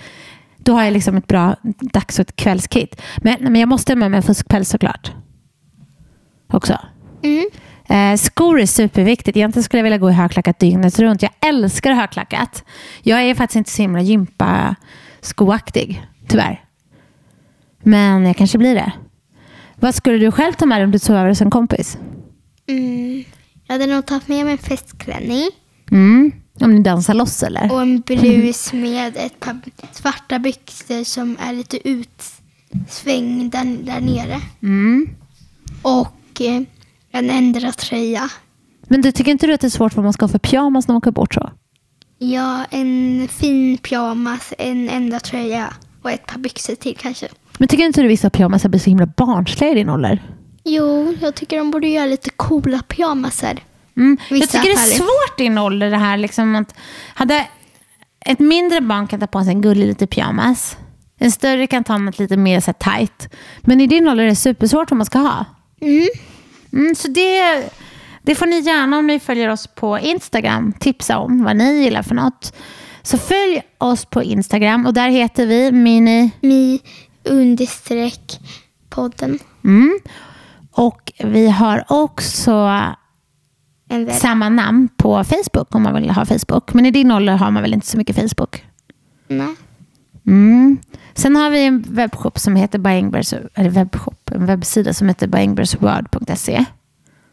Då 0.59 0.73
har 0.75 0.85
jag 0.85 0.93
liksom 0.93 1.17
ett 1.17 1.27
bra 1.27 1.57
dags 1.81 2.19
och 2.19 2.23
ett 2.23 2.37
kvällskit. 2.37 3.03
Men, 3.17 3.37
men 3.41 3.57
jag 3.57 3.69
måste 3.69 3.93
ha 3.93 3.97
med 3.97 4.11
mig 4.11 4.17
en 4.17 4.23
fuskpäls 4.23 4.69
såklart. 4.69 5.13
Också. 6.53 6.79
Mm. 7.27 7.47
Eh, 7.89 8.17
skor 8.17 8.61
är 8.61 8.67
superviktigt. 8.67 9.37
Egentligen 9.37 9.65
skulle 9.65 9.79
jag 9.79 9.85
vilja 9.85 9.99
gå 9.99 10.11
i 10.11 10.13
högklackat 10.13 10.59
dygnet 10.59 10.99
runt. 10.99 11.23
Jag 11.23 11.31
älskar 11.41 11.93
högklackat. 11.93 12.65
Jag 13.03 13.23
är 13.23 13.35
faktiskt 13.35 13.57
inte 13.57 13.71
så 13.71 13.83
himla 13.83 14.03
gympa-skoaktig, 14.03 16.03
tyvärr. 16.29 16.65
Men 17.83 18.27
jag 18.27 18.37
kanske 18.37 18.59
blir 18.59 18.75
det. 18.75 18.93
Vad 19.77 19.95
skulle 19.95 20.19
du 20.19 20.33
själv 20.33 20.53
ta 20.53 20.67
med 20.67 20.79
dig 20.79 20.85
om 20.85 20.91
du 20.91 20.99
sov 20.99 21.17
över 21.17 21.29
hos 21.29 21.41
en 21.41 21.51
kompis? 21.51 21.99
Mm. 22.69 23.25
Jag 23.67 23.75
hade 23.75 23.87
nog 23.87 24.07
tagit 24.07 24.29
med 24.29 24.45
mig 24.45 24.53
en 24.53 24.59
festklänning 24.59 25.51
Mm. 25.91 26.33
Om 26.61 26.75
ni 26.75 26.83
dansar 26.83 27.15
loss 27.15 27.43
eller? 27.43 27.73
och 27.73 27.83
en 27.83 28.01
blus 28.01 28.73
med 28.73 29.17
ett 29.17 29.41
par 29.41 29.61
svarta 29.93 30.39
byxor 30.39 31.05
som 31.05 31.37
är 31.41 31.53
lite 31.53 31.89
utsvängda 31.89 33.65
där 33.65 34.01
nere. 34.01 34.41
Mm. 34.63 35.09
Och 35.83 36.41
eh, 36.41 36.63
en 37.13 37.31
ändra 37.31 37.73
tröja. 37.73 38.31
Men 38.89 39.03
du 39.03 39.13
tycker 39.13 39.31
inte 39.31 39.47
du 39.47 39.53
att 39.53 39.61
det 39.61 39.67
är 39.67 39.71
svårt 39.71 39.97
vad 39.97 40.05
man 40.05 40.13
ska 40.13 40.25
ha 40.25 40.29
för 40.29 40.39
pyjamas 40.39 40.89
när 40.89 40.93
man 40.93 40.99
åker 40.99 41.11
bort 41.11 41.35
så? 41.35 41.51
Ja, 42.19 42.65
en 42.71 43.29
fin 43.29 43.79
pyjamas, 43.79 44.53
en 44.59 44.89
enda 44.89 45.21
tröja 45.21 45.75
och 46.03 46.11
ett 46.11 46.27
par 46.27 46.39
byxor 46.39 46.75
till 46.75 46.97
kanske. 46.97 47.29
Men 47.59 47.69
tycker 47.69 47.85
inte 47.85 48.03
du 48.03 48.09
vissa 48.09 48.31
pyjamas 48.31 48.65
blir 48.65 48.81
så 48.81 48.91
himla 48.91 49.07
barnsliga 49.07 49.71
i 49.71 49.75
din 49.75 49.89
ålder? 49.89 50.23
Jo, 50.65 51.15
jag 51.21 51.35
tycker 51.35 51.59
de 51.59 51.71
borde 51.71 51.89
göra 51.89 52.07
lite 52.07 52.31
coola 52.31 52.83
pyjamaser. 52.89 53.63
Mm. 53.97 54.19
Jag 54.31 54.49
tycker 54.49 54.65
det 54.65 54.71
är 54.71 54.97
svårt 54.97 55.41
i 55.41 55.43
din 55.43 55.59
ålder 55.59 55.91
det 55.91 55.97
här. 55.97 56.17
Liksom 56.17 56.57
att 56.57 56.75
hade 57.15 57.47
ett 58.21 58.39
mindre 58.39 58.81
barn 58.81 59.07
kan 59.07 59.21
ta 59.21 59.27
på 59.27 59.43
sig 59.43 59.53
en 59.53 59.63
gullig 59.63 59.87
liten 59.87 60.09
pyjamas. 60.09 60.77
En 61.19 61.31
större 61.31 61.67
kan 61.67 61.85
ta 61.85 61.99
något 61.99 62.19
lite 62.19 62.37
mer 62.37 62.61
så 62.61 62.67
här, 62.67 62.97
tight. 62.97 63.35
Men 63.61 63.81
i 63.81 63.87
din 63.87 64.09
ålder 64.09 64.25
är 64.25 64.29
det 64.29 64.37
supersvårt 64.37 64.91
vad 64.91 64.97
man 64.97 65.07
ska 65.07 65.19
ha. 65.19 65.45
Mm. 65.81 66.09
Mm, 66.73 66.95
så 66.95 67.09
det, 67.09 67.69
det 68.23 68.35
får 68.35 68.47
ni 68.47 68.61
gärna 68.61 68.99
om 68.99 69.07
ni 69.07 69.21
följer 69.21 69.49
oss 69.49 69.67
på 69.67 69.99
Instagram 69.99 70.73
tipsa 70.81 71.19
om 71.19 71.45
vad 71.45 71.57
ni 71.57 71.83
gillar 71.83 72.03
för 72.03 72.15
något. 72.15 72.57
Så 73.03 73.19
följ 73.19 73.63
oss 73.79 74.05
på 74.05 74.23
Instagram 74.23 74.87
och 74.87 74.95
där 74.95 75.09
heter 75.09 75.47
vi 75.47 75.73
Mini... 75.73 76.31
Mi 76.41 76.81
understreck 77.25 78.41
podden. 78.89 79.39
Mm. 79.65 79.99
Och 80.73 81.13
vi 81.19 81.51
har 81.51 81.85
också 81.89 82.85
samma 84.13 84.49
namn 84.49 84.89
på 84.97 85.25
Facebook 85.25 85.75
om 85.75 85.83
man 85.83 85.95
vill 85.95 86.11
ha 86.11 86.25
Facebook. 86.25 86.75
Men 86.75 86.87
i 86.87 86.91
din 86.91 87.11
ålder 87.11 87.37
har 87.37 87.51
man 87.51 87.63
väl 87.63 87.75
inte 87.75 87.87
så 87.87 87.99
mycket 87.99 88.17
Facebook? 88.17 88.65
Nej. 89.29 89.55
Mm. 90.27 90.79
Sen 91.15 91.37
har 91.37 91.51
vi 91.51 91.65
en 91.65 91.85
webbshop 91.89 92.39
som 92.39 92.57
heter 92.57 92.79
Byingbergs, 92.79 93.35
eller 93.55 93.71
webbshop, 93.71 94.31
en 94.31 94.47
webbsida 94.47 94.95
som 94.95 95.09
heter 95.09 95.27
byingbersword.se. 95.27 96.65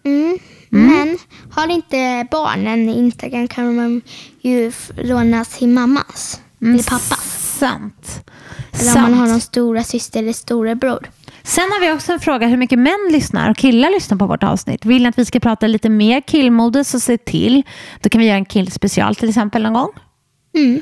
Mm. 0.06 0.40
Men 0.70 1.18
har 1.52 1.68
inte 1.72 2.28
barnen 2.32 2.90
Instagram 2.90 3.48
kan 3.48 3.76
man 3.76 4.02
ju 4.42 4.72
låna 4.96 5.46
sin 5.46 5.74
mammas. 5.74 6.42
Eller 6.62 6.84
pappas. 6.84 7.58
Sant. 7.60 8.30
Eller 8.72 8.96
om 8.96 9.02
man 9.02 9.14
har 9.14 9.20
Sant. 9.20 9.32
någon 9.32 9.42
stora 9.42 9.84
syster 9.84 10.20
eller 10.20 10.34
storebror. 10.34 11.10
Sen 11.44 11.64
har 11.72 11.80
vi 11.80 11.92
också 11.92 12.14
en 12.14 12.20
fråga 12.20 12.48
hur 12.48 12.58
mycket 12.58 12.80
män 12.80 13.10
lyssnar 13.12 13.50
och 13.50 13.58
killar 13.58 13.90
lyssnar 13.90 14.18
på 14.18 14.26
vårt 14.26 14.44
avsnitt. 14.44 14.86
Vill 14.86 15.02
ni 15.04 15.10
att 15.10 15.20
vi 15.20 15.26
ska 15.26 15.40
prata 15.40 15.68
lite 15.68 15.90
mer 15.90 16.22
killmode 16.22 16.84
så 16.84 17.00
se 17.00 17.18
till. 17.18 17.64
Då 18.02 18.10
kan 18.10 18.22
vi 18.22 18.28
göra 18.28 18.38
en 18.38 18.46
killspecial 18.46 19.16
till 19.16 19.30
exempel 19.30 19.64
någon 19.64 19.74
gång. 19.74 19.90
Mm. 20.56 20.82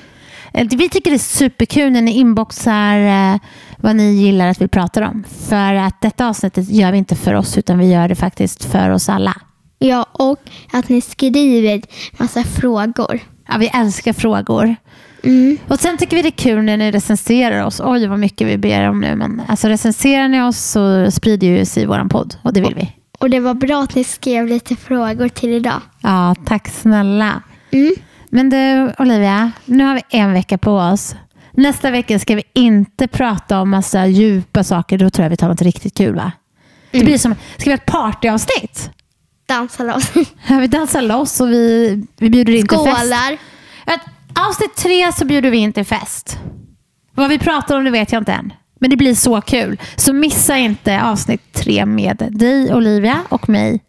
Eh, 0.54 0.68
Vi 0.72 0.90
tycker 0.90 1.10
det 1.12 1.16
är 1.16 1.20
superkul 1.20 1.92
när 1.92 2.02
ni 2.02 2.12
inboxar 2.12 2.98
eh, 3.34 3.40
vad 3.78 3.96
ni 3.96 4.12
gillar 4.14 4.48
att 4.48 4.62
vi 4.62 4.68
pratar 4.68 5.02
om. 5.02 5.24
För 5.50 5.74
att 5.74 6.02
detta 6.02 6.28
avsnittet 6.28 6.70
gör 6.70 6.92
vi 6.92 6.98
inte 6.98 7.16
för 7.16 7.34
oss 7.34 7.58
utan 7.58 7.80
vi 7.80 7.92
gör 7.92 8.08
det 8.08 8.16
faktiskt 8.16 8.66
för 8.66 8.90
oss 8.90 9.10
alla. 9.10 9.36
Ja, 9.80 10.06
och 10.12 10.40
att 10.72 10.90
ni 10.90 11.02
skriver 11.02 11.82
massa 12.20 12.44
frågor. 12.44 13.20
Ja, 13.48 13.58
vi 13.60 13.68
älskar 13.68 14.14
frågor. 14.14 14.76
Mm. 15.24 15.58
Och 15.68 15.80
sen 15.80 15.98
tycker 15.98 16.16
vi 16.16 16.22
det 16.22 16.28
är 16.30 16.32
kul 16.32 16.64
när 16.64 16.78
ni 16.78 16.92
recenserar 16.92 17.66
oss. 17.66 17.82
Oj, 17.84 18.08
vad 18.08 18.20
mycket 18.20 18.48
vi 18.48 18.58
ber 18.58 18.90
om 18.90 19.00
nu. 19.02 19.16
Men 19.16 19.42
alltså, 19.48 19.68
recenserar 19.68 20.28
ni 20.28 20.42
oss 20.42 20.58
så 20.58 21.12
sprider 21.12 21.48
ju 21.48 21.66
sig 21.66 21.86
vår 21.86 22.10
podd 22.10 22.36
och 22.42 22.54
det 22.54 22.62
vill 22.62 22.76
vi. 22.76 22.92
Och 23.20 23.30
det 23.30 23.40
var 23.40 23.54
bra 23.54 23.84
att 23.84 23.96
ni 23.96 24.04
skrev 24.04 24.48
lite 24.48 24.76
frågor 24.76 25.30
till 25.30 25.50
idag. 25.50 25.82
Ja, 26.02 26.36
tack 26.46 26.68
snälla. 26.68 27.42
Mm. 27.72 27.94
Men 28.34 28.50
du, 28.50 28.94
Olivia, 29.00 29.52
nu 29.66 29.84
har 29.84 29.96
vi 29.96 30.02
en 30.10 30.34
vecka 30.34 30.58
på 30.58 30.72
oss. 30.72 31.16
Nästa 31.52 31.92
vecka 31.92 32.20
ska 32.20 32.36
vi 32.36 32.44
inte 32.54 33.08
prata 33.08 33.62
om 33.62 33.70
massa 33.70 34.08
djupa 34.08 34.64
saker. 34.64 34.98
Då 34.98 35.10
tror 35.10 35.24
jag 35.24 35.30
vi 35.30 35.38
tar 35.38 35.48
något 35.48 35.62
riktigt 35.62 35.98
kul 35.98 36.16
va? 36.16 36.32
Det 36.92 37.04
blir 37.04 37.18
som, 37.18 37.36
ska 37.58 37.64
vi 37.64 37.72
ha 37.72 37.78
ett 37.78 37.86
partyavsnitt? 37.86 38.92
Dansa 39.46 39.84
loss. 39.84 40.12
Ja, 40.48 40.58
vi 40.60 40.68
dansar 40.68 41.02
loss 41.02 41.42
och 41.42 41.52
vi, 41.52 42.04
vi 42.18 42.30
bjuder 42.30 42.54
in 42.54 42.68
till 42.68 42.78
fest. 42.78 42.98
Skålar. 43.00 43.38
Avsnitt 44.50 44.76
tre 44.76 45.12
så 45.14 45.26
bjuder 45.26 45.52
vi 45.52 45.58
in 45.58 45.74
till 45.74 45.86
fest. 45.86 46.40
Vad 47.14 47.30
vi 47.30 47.40
pratar 47.40 47.78
om 47.78 47.84
det 47.84 47.92
vet 47.92 48.12
jag 48.12 48.22
inte 48.22 48.34
än. 48.34 48.54
Men 48.80 48.90
det 48.90 48.96
blir 48.96 49.16
så 49.16 49.42
kul. 49.42 49.80
Så 49.96 50.14
missa 50.14 50.58
inte 50.58 51.02
avsnitt 51.02 51.54
tre 51.54 51.86
med 51.86 52.28
dig 52.32 52.74
Olivia 52.74 53.20
och 53.30 53.50
mig. 53.50 53.80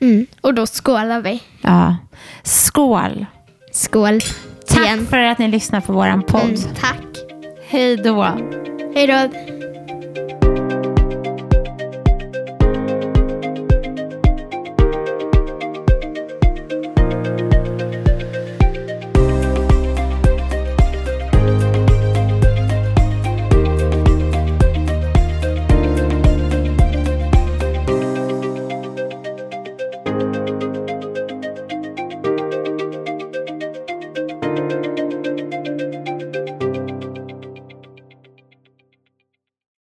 Mm. 0.00 0.26
Och 0.40 0.54
då 0.54 0.66
skålar 0.66 1.20
vi. 1.20 1.42
Ja. 1.62 1.96
Skål! 2.42 3.26
Skål. 3.76 4.20
Tack 4.66 4.84
Igen. 4.84 5.06
för 5.06 5.18
att 5.18 5.38
ni 5.38 5.48
lyssnar 5.48 5.80
på 5.80 5.92
våran 5.92 6.22
podd. 6.22 6.42
Mm, 6.42 6.74
tack. 6.80 7.02
Hej 7.68 7.96
då! 7.96 8.22
Hej 8.94 9.06
då. 9.06 9.30